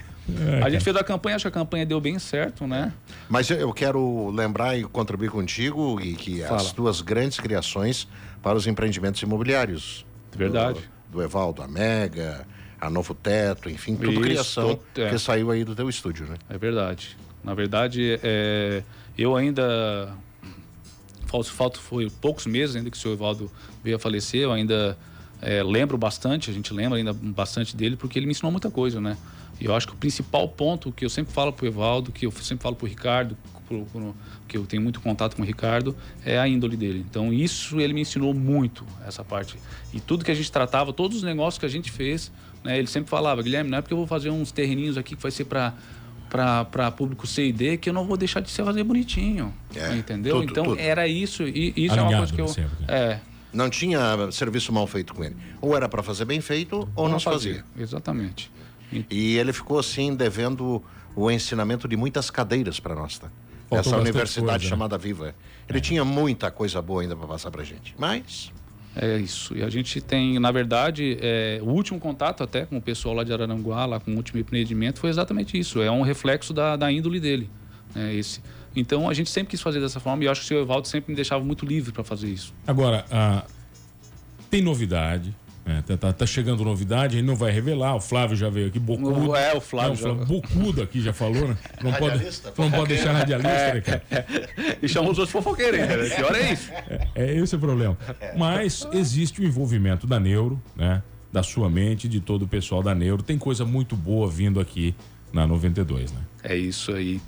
a 0.64 0.70
gente 0.70 0.84
fez 0.84 0.96
a 0.96 1.04
campanha, 1.04 1.36
acho 1.36 1.44
que 1.44 1.48
a 1.50 1.52
campanha 1.52 1.86
deu 1.86 2.00
bem 2.02 2.20
certo, 2.20 2.68
né? 2.68 2.92
Mas 3.30 3.50
eu- 3.50 3.74
quero 3.74 4.30
lembrar 4.32 4.78
e 4.78 4.84
contribuir 4.84 5.30
contigo 5.30 6.00
e 6.02 6.14
que 6.16 6.44
as 6.44 6.50
Fala. 6.50 6.74
tuas 6.74 7.02
grandes 7.02 7.40
criações 7.40 8.08
para 8.42 8.58
os 8.58 8.68
empreendimentos 8.68 9.22
imobiliários. 9.22 10.06
Verdade. 10.36 10.80
Do, 11.12 11.18
do 11.18 11.24
Evaldo, 11.24 11.62
a 11.62 11.68
Mega, 11.68 12.46
a 12.80 12.90
Novo 12.90 13.14
Teto, 13.16 13.70
enfim, 13.70 13.96
tudo 13.96 14.12
Isso, 14.12 14.22
criação 14.22 14.80
to- 14.94 15.02
é. 15.02 15.10
que 15.10 15.18
saiu 15.18 15.50
aí 15.52 15.64
do 15.64 15.74
teu 15.76 15.90
estúdio, 15.90 16.26
né? 16.28 16.36
É 16.50 16.58
verdade. 16.58 17.18
Na 17.44 17.54
verdade, 17.54 18.20
é, 18.24 18.84
eu 19.18 19.36
ainda. 19.36 20.10
Falta, 21.26 21.50
falta 21.50 21.80
foi 21.80 22.10
poucos 22.10 22.46
meses 22.46 22.76
ainda 22.76 22.90
que 22.90 22.98
o 22.98 23.00
seu 23.00 23.12
Evaldo 23.12 23.52
veio 23.84 23.96
a 23.98 24.00
falecer. 24.00 24.42
Eu 24.42 24.52
ainda 24.54 24.98
é, 25.42 25.62
lembro 25.62 25.98
bastante, 25.98 26.50
a 26.50 26.54
gente 26.54 26.74
lembra 26.74 26.98
ainda 26.98 27.12
bastante 27.14 27.76
dele, 27.76 27.96
porque 27.98 28.18
ele 28.18 28.26
me 28.26 28.32
ensinou 28.32 28.52
muita 28.52 28.70
coisa, 28.72 29.02
né? 29.02 29.18
E 29.60 29.66
eu 29.66 29.76
acho 29.76 29.88
que 29.88 29.94
o 29.94 29.98
principal 29.98 30.48
ponto 30.50 30.92
que 30.92 31.04
eu 31.04 31.10
sempre 31.10 31.34
falo 31.34 31.52
pro 31.52 31.66
Evaldo, 31.66 32.12
que 32.12 32.26
eu 32.26 32.32
sempre 32.32 32.64
falo 32.64 32.76
pro 32.76 32.88
Ricardo, 32.88 33.36
pro, 33.68 33.86
pro- 33.86 34.16
que 34.48 34.56
eu 34.58 34.66
tenho 34.66 34.82
muito 34.82 35.02
contato 35.02 35.36
com 35.36 35.42
o 35.42 35.46
Ricardo, 35.46 35.96
é 36.24 36.38
a 36.38 36.48
índole 36.48 36.78
dele. 36.78 37.04
Então, 37.10 37.34
isso 37.34 37.80
ele 37.80 37.94
me 37.94 38.02
ensinou 38.02 38.34
muito, 38.34 38.86
essa 39.06 39.24
parte. 39.24 39.56
E 39.94 40.00
tudo 40.00 40.24
que 40.24 40.32
a 40.32 40.36
gente 40.36 40.52
tratava, 40.52 40.94
todos 40.94 41.18
os 41.18 41.24
negócios 41.24 41.58
que 41.60 41.66
a 41.66 41.70
gente 41.70 41.92
fez, 41.92 42.32
né? 42.64 42.78
Ele 42.78 42.88
sempre 42.88 43.10
falava, 43.10 43.42
Guilherme, 43.42 43.70
não 43.70 43.78
é 43.80 43.82
porque 43.82 43.94
eu 43.94 43.98
vou 43.98 44.08
fazer 44.08 44.30
uns 44.30 44.52
terreninhos 44.52 44.98
aqui 44.98 45.16
que 45.16 45.22
vai 45.22 45.32
ser 45.32 45.46
para 45.46 45.74
para 46.30 46.92
público 46.92 47.26
C 47.26 47.46
e 47.48 47.54
D 47.54 47.78
que 47.78 47.90
eu 47.90 47.94
não 47.94 48.06
vou 48.06 48.18
deixar 48.18 48.42
de 48.42 48.50
ser 48.52 48.66
fazer 48.66 48.84
bonitinho. 48.84 49.54
É, 49.74 49.96
entendeu? 49.96 50.42
tudo, 50.42 50.52
então 50.52 50.64
tudo. 50.66 50.80
era 50.80 51.08
isso. 51.08 51.44
E 51.48 51.74
isso 51.78 51.96
é 51.96 52.02
uma 52.02 52.08
Alinhado 52.08 52.18
coisa 52.18 52.34
que 52.34 52.42
eu. 52.42 52.48
sempre. 52.50 52.86
É. 52.86 53.20
Não 53.54 53.70
tinha 53.70 54.30
serviço 54.34 54.74
mal 54.74 54.86
feito 54.88 55.14
com 55.14 55.24
ele. 55.24 55.38
Ou 55.62 55.74
era 55.74 55.88
para 55.88 56.04
fazer 56.04 56.26
bem 56.26 56.42
feito, 56.42 56.88
ou 56.96 57.08
não, 57.08 57.18
se 57.18 57.24
fazia. 57.24 57.64
Exatamente. 57.80 58.52
E- 58.92 59.36
ele 59.38 59.52
ficou 59.54 59.80
assim 59.80 60.16
devendo 60.16 60.84
o 61.16 61.30
ensinamento 61.32 61.88
de 61.88 61.96
muitas 61.98 62.30
cadeiras 62.30 62.80
para 62.80 62.96
nós, 62.96 63.18
tá? 63.18 63.30
Faltou 63.70 63.80
Essa 63.94 63.98
universidade 64.02 64.46
coisa, 64.46 64.64
né? 64.64 64.70
chamada 64.70 64.98
Viva. 64.98 65.36
Ele 65.68 65.82
tinha 65.82 66.06
muita 66.06 66.50
coisa 66.50 66.82
boa 66.82 67.02
ainda 67.02 67.16
para 67.16 67.28
passar 67.28 67.52
pra 67.52 67.64
gente. 67.64 67.94
Mas 67.98 68.52
É 68.96 69.18
isso. 69.18 69.56
E 69.56 69.62
a 69.62 69.70
gente 69.70 70.00
tem, 70.02 70.40
na 70.40 70.52
verdade, 70.52 71.18
é, 71.22 71.60
o 71.62 71.68
último 71.70 72.00
contato 72.00 72.42
até 72.44 72.66
com 72.66 72.78
o 72.78 72.82
pessoal 72.82 73.14
lá 73.14 73.24
de 73.24 73.32
Araranguá, 73.34 73.86
lá 73.86 74.00
com 74.00 74.12
o 74.12 74.16
último 74.16 74.40
empreendimento, 74.40 75.00
foi 75.00 75.10
exatamente 75.10 75.58
isso. 75.60 75.82
É 75.82 75.92
um 75.92 76.02
reflexo 76.02 76.54
da, 76.54 76.76
da 76.76 76.92
índole 76.92 77.20
dele. 77.20 77.50
Né, 77.94 78.16
esse. 78.16 78.42
Então 78.76 79.10
a 79.10 79.14
gente 79.14 79.30
sempre 79.30 79.52
quis 79.52 79.62
fazer 79.62 79.80
dessa 79.80 80.00
forma 80.00 80.24
e 80.24 80.28
eu 80.28 80.32
acho 80.32 80.42
que 80.42 80.46
o 80.46 80.48
seu 80.48 80.62
Evaldo 80.62 80.88
sempre 80.88 81.12
me 81.12 81.16
deixava 81.16 81.44
muito 81.44 81.66
livre 81.66 81.92
para 81.92 82.04
fazer 82.04 82.28
isso. 82.30 82.54
Agora, 82.66 83.06
ah, 83.12 83.44
tem 84.50 84.62
novidade. 84.62 85.36
Né? 85.68 85.84
Tá, 85.86 85.98
tá- 85.98 86.14
tá 86.14 86.26
chegando 86.26 86.64
novidade, 86.64 87.18
ele 87.18 87.28
não 87.28 87.36
vai 87.36 87.52
revelar. 87.52 87.96
O 87.96 88.00
Flávio 88.02 88.36
já 88.38 88.50
veio 88.50 88.68
aqui, 88.68 88.80
bocudo. 88.80 89.36
É, 89.36 89.54
o 89.56 89.60
Flávio 89.62 90.08
Não, 90.08 90.18
já- 90.20 90.26
bocudo 90.26 90.82
aqui 90.82 91.02
já 91.02 91.12
falou, 91.14 91.48
né? 91.50 91.58
Não 91.84 91.92
pode, 91.94 92.24
não 92.58 92.72
pode 92.72 92.88
deixar 92.88 93.12
radialista, 93.12 93.74
né, 93.74 93.82
cara? 93.82 94.04
E 94.82 94.88
chamou 94.88 95.12
os 95.12 95.18
outros 95.20 95.32
fofoqueiros 95.34 95.80
né? 95.80 95.88
Pior 96.16 96.36
é 96.36 96.54
isso. 96.54 96.72
É 97.16 97.34
esse 97.36 97.56
o 97.56 97.60
problema. 97.60 97.98
Mas 98.38 98.88
existe 98.94 99.42
o 99.42 99.44
envolvimento 99.44 100.08
da 100.08 100.20
Neuro, 100.20 100.62
né? 100.76 101.04
Da 101.34 101.44
sua 101.44 101.70
mente, 101.70 102.08
de 102.08 102.20
todo 102.22 102.44
o 102.44 102.48
pessoal 102.48 102.82
da 102.82 102.96
Neuro. 102.96 103.22
Tem 103.22 103.38
coisa 103.38 103.66
muito 103.66 103.96
boa 103.96 104.30
vindo 104.30 104.60
aqui 104.60 104.96
na 105.34 105.46
92, 105.46 106.12
né? 106.14 106.20
É 106.44 106.56
isso 106.56 106.94
aí. 106.94 107.20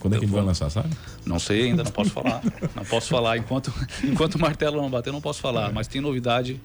Quando 0.00 0.16
é 0.16 0.18
que 0.18 0.24
ele 0.24 0.32
vai 0.32 0.42
lançar, 0.42 0.68
sabe? 0.68 0.90
Não 1.24 1.38
sei 1.38 1.66
ainda, 1.66 1.82
não 1.84 1.90
posso 1.90 2.10
falar. 2.10 2.42
Não 2.74 2.84
posso 2.84 3.08
falar. 3.08 3.38
Enquanto, 3.38 3.72
enquanto 4.02 4.34
o 4.34 4.38
martelo 4.40 4.76
não 4.82 4.90
bater, 4.90 5.12
não 5.12 5.20
posso 5.20 5.40
falar. 5.40 5.72
Mas 5.72 5.86
tem 5.88 6.00
novidade 6.00 6.60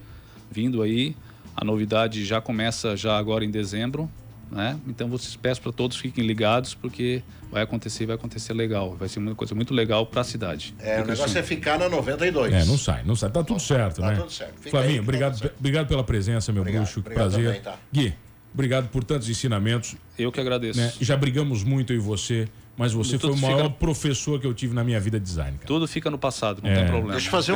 vindo 0.51 0.81
aí. 0.81 1.15
A 1.55 1.63
novidade 1.65 2.23
já 2.25 2.39
começa 2.41 2.95
já 2.95 3.17
agora 3.17 3.43
em 3.43 3.51
dezembro. 3.51 4.09
Né? 4.51 4.79
Então 4.87 5.07
vocês 5.07 5.35
peço 5.35 5.61
para 5.61 5.71
todos 5.71 5.95
fiquem 5.97 6.25
ligados 6.25 6.73
porque 6.73 7.21
vai 7.51 7.61
acontecer, 7.61 8.07
vai 8.07 8.15
acontecer 8.15 8.51
legal. 8.53 8.95
Vai 8.95 9.07
ser 9.07 9.19
uma 9.19 9.35
coisa 9.35 9.53
muito 9.53 9.75
legal 9.75 10.07
para 10.07 10.21
a 10.21 10.23
cidade. 10.23 10.73
é, 10.79 11.01
o 11.01 11.05
negócio 11.05 11.37
é 11.37 11.43
ficar 11.43 11.77
na 11.77 11.87
92. 11.87 12.51
É, 12.53 12.65
não 12.65 12.75
sai, 12.77 13.03
não 13.03 13.15
sai. 13.15 13.29
Tá 13.29 13.43
tudo 13.43 13.59
certo, 13.59 14.01
tá 14.01 14.07
né? 14.07 14.15
tudo 14.15 14.31
certo. 14.31 14.53
Fica 14.55 14.65
aí 14.65 14.71
Flavinho, 14.71 14.91
que 14.91 14.97
tá 14.97 15.03
obrigado, 15.03 15.51
obrigado 15.59 15.87
pela 15.87 16.03
presença, 16.03 16.51
meu 16.51 16.61
Obrigado, 16.61 16.83
bruxo. 16.83 16.99
Obrigado 17.01 17.29
prazer. 17.29 17.45
também, 17.45 17.61
tá. 17.61 17.75
Gui, 17.93 18.13
obrigado 18.51 18.89
por 18.89 19.03
tantos 19.03 19.29
ensinamentos. 19.29 19.95
Eu 20.17 20.31
que 20.31 20.39
agradeço. 20.39 20.79
né? 20.79 20.91
Já 20.99 21.15
brigamos 21.15 21.63
muito 21.63 21.93
eu 21.93 21.97
e 21.97 21.99
você, 21.99 22.47
mas 22.75 22.91
você 22.91 23.19
foi 23.19 23.29
o 23.29 23.37
maior 23.37 23.57
fica- 23.65 23.69
professor 23.75 24.39
que 24.41 24.47
eu 24.47 24.53
tive 24.55 24.73
na 24.73 24.83
minha 24.83 24.99
vida 24.99 25.19
de 25.19 25.25
design, 25.25 25.57
cara. 25.57 25.67
Tudo 25.67 25.87
fica 25.87 26.09
no 26.09 26.17
passado, 26.17 26.59
não 26.63 26.71
É. 26.71 26.75
tem 26.75 26.85
problema. 26.87 27.11
Deixa 27.11 27.27
eu 27.27 27.31
fazer 27.31 27.51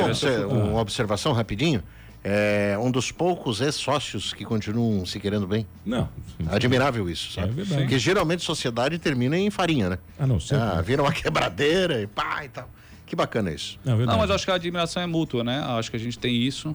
uma 0.46 0.80
observação 0.80 1.32
rapidinho. 1.32 1.82
É 2.26 2.78
um 2.80 2.90
dos 2.90 3.12
poucos 3.12 3.60
ex-sócios 3.60 4.32
que 4.32 4.46
continuam 4.46 5.04
se 5.04 5.20
querendo 5.20 5.46
bem. 5.46 5.66
Não. 5.84 6.08
Admirável 6.50 7.08
isso, 7.10 7.32
sabe? 7.32 7.48
É 7.48 7.52
verdade. 7.52 7.82
Porque 7.82 7.98
geralmente 7.98 8.42
sociedade 8.42 8.98
termina 8.98 9.36
em 9.36 9.50
farinha, 9.50 9.90
né? 9.90 9.98
Ah, 10.18 10.26
não, 10.26 10.40
sempre. 10.40 10.64
Ah, 10.64 10.80
vira 10.80 11.02
uma 11.02 11.12
quebradeira 11.12 12.00
e 12.00 12.06
pá 12.06 12.42
e 12.42 12.48
tal. 12.48 12.68
Que 13.04 13.14
bacana 13.14 13.52
isso. 13.52 13.78
Não, 13.84 13.92
é 13.92 13.96
verdade. 13.96 14.16
Não, 14.16 14.22
mas 14.22 14.34
acho 14.34 14.46
que 14.46 14.50
a 14.50 14.54
admiração 14.54 15.02
é 15.02 15.06
mútua, 15.06 15.44
né? 15.44 15.62
Acho 15.66 15.90
que 15.90 15.96
a 15.98 16.00
gente 16.00 16.18
tem 16.18 16.34
isso. 16.34 16.74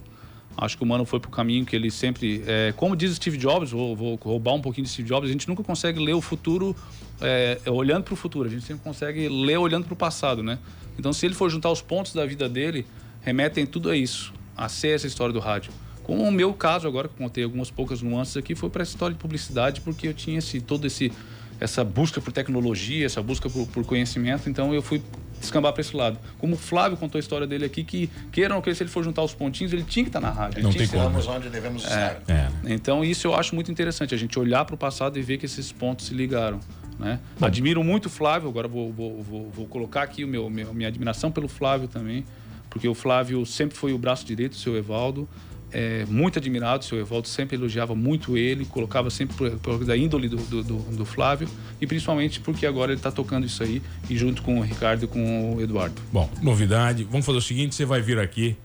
Acho 0.55 0.77
que 0.77 0.83
o 0.83 0.85
Mano 0.85 1.05
foi 1.05 1.19
pro 1.19 1.31
caminho 1.31 1.65
que 1.65 1.75
ele 1.75 1.89
sempre. 1.89 2.43
é, 2.45 2.73
como 2.75 2.95
diz 2.95 3.15
Steve 3.15 3.37
Jobs, 3.37 3.71
vou, 3.71 3.95
vou 3.95 4.15
roubar 4.21 4.53
um 4.53 4.61
pouquinho 4.61 4.85
de 4.85 4.91
Steve 4.91 5.07
Jobs, 5.07 5.29
a 5.29 5.31
gente 5.31 5.47
nunca 5.47 5.63
consegue 5.63 6.03
ler 6.03 6.13
o 6.13 6.21
futuro 6.21 6.75
é, 7.21 7.59
olhando 7.65 8.03
para 8.03 8.13
o 8.13 8.17
futuro, 8.17 8.47
a 8.47 8.51
gente 8.51 8.65
sempre 8.65 8.83
consegue 8.83 9.27
ler 9.29 9.57
olhando 9.57 9.85
para 9.85 9.93
o 9.93 9.95
passado, 9.95 10.43
né? 10.43 10.59
Então, 10.97 11.13
se 11.13 11.25
ele 11.25 11.33
for 11.33 11.49
juntar 11.49 11.71
os 11.71 11.81
pontos 11.81 12.13
da 12.13 12.25
vida 12.25 12.49
dele, 12.49 12.85
remetem 13.21 13.65
tudo 13.65 13.89
a 13.89 13.95
isso, 13.95 14.33
a 14.65 14.69
ser 14.69 14.89
essa 14.89 15.07
história 15.07 15.31
do 15.33 15.39
rádio. 15.39 15.71
Como 16.03 16.23
o 16.23 16.31
meu 16.31 16.53
caso 16.53 16.87
agora, 16.87 17.07
que 17.07 17.13
eu 17.13 17.17
contei 17.17 17.43
algumas 17.43 17.69
poucas 17.71 18.01
nuances 18.01 18.35
aqui, 18.35 18.55
foi 18.55 18.69
para 18.69 18.81
essa 18.81 18.91
história 18.91 19.13
de 19.15 19.19
publicidade, 19.21 19.81
porque 19.81 20.07
eu 20.07 20.13
tinha 20.13 20.39
esse, 20.39 20.59
todo 20.59 20.85
esse 20.85 21.11
essa 21.59 21.83
busca 21.83 22.21
por 22.21 22.31
tecnologia, 22.31 23.05
essa 23.05 23.21
busca 23.21 23.49
por, 23.49 23.67
por 23.67 23.83
conhecimento, 23.85 24.49
então 24.49 24.73
eu 24.73 24.81
fui 24.81 25.01
descambar 25.39 25.73
para 25.73 25.81
esse 25.81 25.93
lado. 25.95 26.17
Como 26.37 26.55
o 26.55 26.57
Flávio 26.57 26.97
contou 26.97 27.19
a 27.19 27.21
história 27.21 27.45
dele 27.45 27.65
aqui, 27.65 27.83
que 27.83 28.09
queira 28.31 28.53
ou 28.53 28.57
não 28.57 28.61
queira, 28.61 28.75
se 28.75 28.83
ele 28.83 28.89
for 28.89 29.03
juntar 29.03 29.23
os 29.23 29.33
pontinhos, 29.33 29.73
ele 29.73 29.83
tinha 29.83 30.03
que 30.05 30.09
estar 30.09 30.21
na 30.21 30.29
rádio. 30.31 30.59
ele 30.59 30.63
Não 30.63 30.71
tem 30.73 30.87
como. 30.87 31.19
onde 31.31 31.49
devemos 31.49 31.83
estar. 31.83 32.21
É. 32.29 32.47
então 32.65 33.03
isso 33.03 33.27
eu 33.27 33.35
acho 33.35 33.53
muito 33.55 33.69
interessante, 33.71 34.15
a 34.15 34.17
gente 34.17 34.39
olhar 34.39 34.63
para 34.65 34.73
o 34.75 34.77
passado 34.77 35.19
e 35.19 35.21
ver 35.21 35.37
que 35.37 35.45
esses 35.45 35.69
pontos 35.71 36.07
se 36.07 36.13
ligaram. 36.13 36.59
Né? 36.97 37.19
Admiro 37.41 37.83
muito 37.83 38.07
o 38.07 38.09
Flávio, 38.09 38.49
agora 38.49 38.67
vou, 38.67 38.91
vou, 38.91 39.21
vou, 39.21 39.49
vou 39.49 39.65
colocar 39.67 40.01
aqui 40.03 40.23
o 40.23 40.27
meu, 40.27 40.49
meu- 40.49 40.73
minha 40.73 40.87
admiração 40.89 41.29
pelo 41.31 41.47
Flávio 41.49 41.87
também, 41.89 42.25
porque 42.69 42.87
o 42.87 42.93
Flávio 42.93 43.45
sempre 43.45 43.77
foi 43.77 43.93
o 43.93 43.97
braço 43.97 44.25
direito 44.25 44.51
do 44.51 44.57
seu 44.57 44.75
Evaldo, 44.77 45.27
é, 45.71 46.03
muito 46.07 46.39
admirado, 46.39 46.83
o 46.83 46.87
seu 46.87 46.97
Evaldo 46.99 47.27
sempre 47.27 47.55
elogiava 47.55 47.93
muito 47.93 48.35
ele, 48.35 48.65
colocava 48.65 49.09
sempre 49.11 49.35
por, 49.37 49.51
por 49.59 49.85
da 49.85 49.95
índole 49.95 50.27
do, 50.27 50.37
do, 50.37 50.63
do- 50.63 51.05
Flávio, 51.05 51.47
e 51.79 51.85
principalmente 51.85 52.39
porque 52.39 52.65
agora 52.65 52.91
ele 52.91 52.99
está 52.99 53.11
tocando 53.11 53.45
isso 53.45 53.61
aí, 53.61 53.79
e 54.09 54.17
junto 54.17 54.41
com 54.41 54.57
o 54.59 54.61
Ricardo 54.63 55.03
e 55.05 55.07
com 55.07 55.55
o 55.55 55.61
Eduardo. 55.61 56.01
Bom, 56.11 56.27
novidade. 56.41 57.03
Vamos 57.03 57.23
fazer 57.25 57.37
o 57.37 57.41
seguinte: 57.41 57.75
você 57.75 57.85
vai 57.85 58.01
vir 58.01 58.17
aqui 58.17 58.55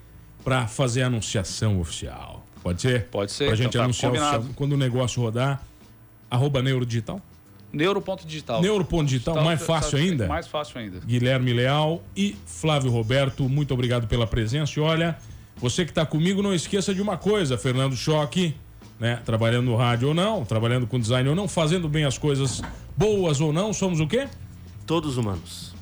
para 0.42 0.66
fazer 0.66 1.02
a 1.02 1.06
anunciação 1.08 1.78
oficial. 1.78 2.46
Pode 2.62 2.80
ser? 2.80 3.04
Pode 3.10 3.30
ser, 3.32 3.46
Pra 3.46 3.54
então 3.54 3.64
gente 3.64 3.72
tá 3.74 3.84
anunciar 3.84 4.12
oficial. 4.12 4.44
quando 4.56 4.72
o 4.72 4.76
negócio 4.78 5.20
rodar. 5.20 5.62
Arroba 6.30 6.62
Neurodigital. 6.62 7.20
Neuro.digital. 7.74 8.62
Neuro.digital, 8.62 9.42
mais 9.42 9.62
fácil 9.62 9.98
ainda? 9.98 10.26
Mais 10.26 10.46
fácil 10.46 10.78
ainda. 10.78 11.00
Guilherme 11.00 11.52
Leal 11.52 12.02
e 12.16 12.36
Flávio 12.46 12.90
Roberto, 12.90 13.48
muito 13.48 13.74
obrigado 13.74 14.06
pela 14.06 14.26
presença. 14.26 14.78
E 14.78 14.82
olha, 14.82 15.18
você 15.56 15.84
que 15.84 15.90
está 15.90 16.06
comigo, 16.06 16.42
não 16.42 16.54
esqueça 16.54 16.94
de 16.94 17.02
uma 17.02 17.16
coisa, 17.16 17.58
Fernando 17.58 17.96
Choque, 17.96 18.54
né? 18.98 19.20
Trabalhando 19.24 19.66
no 19.66 19.76
rádio 19.76 20.08
ou 20.08 20.14
não, 20.14 20.44
trabalhando 20.44 20.86
com 20.86 20.98
design 20.98 21.28
ou 21.28 21.34
não, 21.34 21.48
fazendo 21.48 21.88
bem 21.88 22.04
as 22.04 22.16
coisas 22.16 22.62
boas 22.96 23.40
ou 23.40 23.52
não, 23.52 23.72
somos 23.72 24.00
o 24.00 24.06
quê? 24.06 24.28
Todos 24.86 25.16
humanos. 25.16 25.73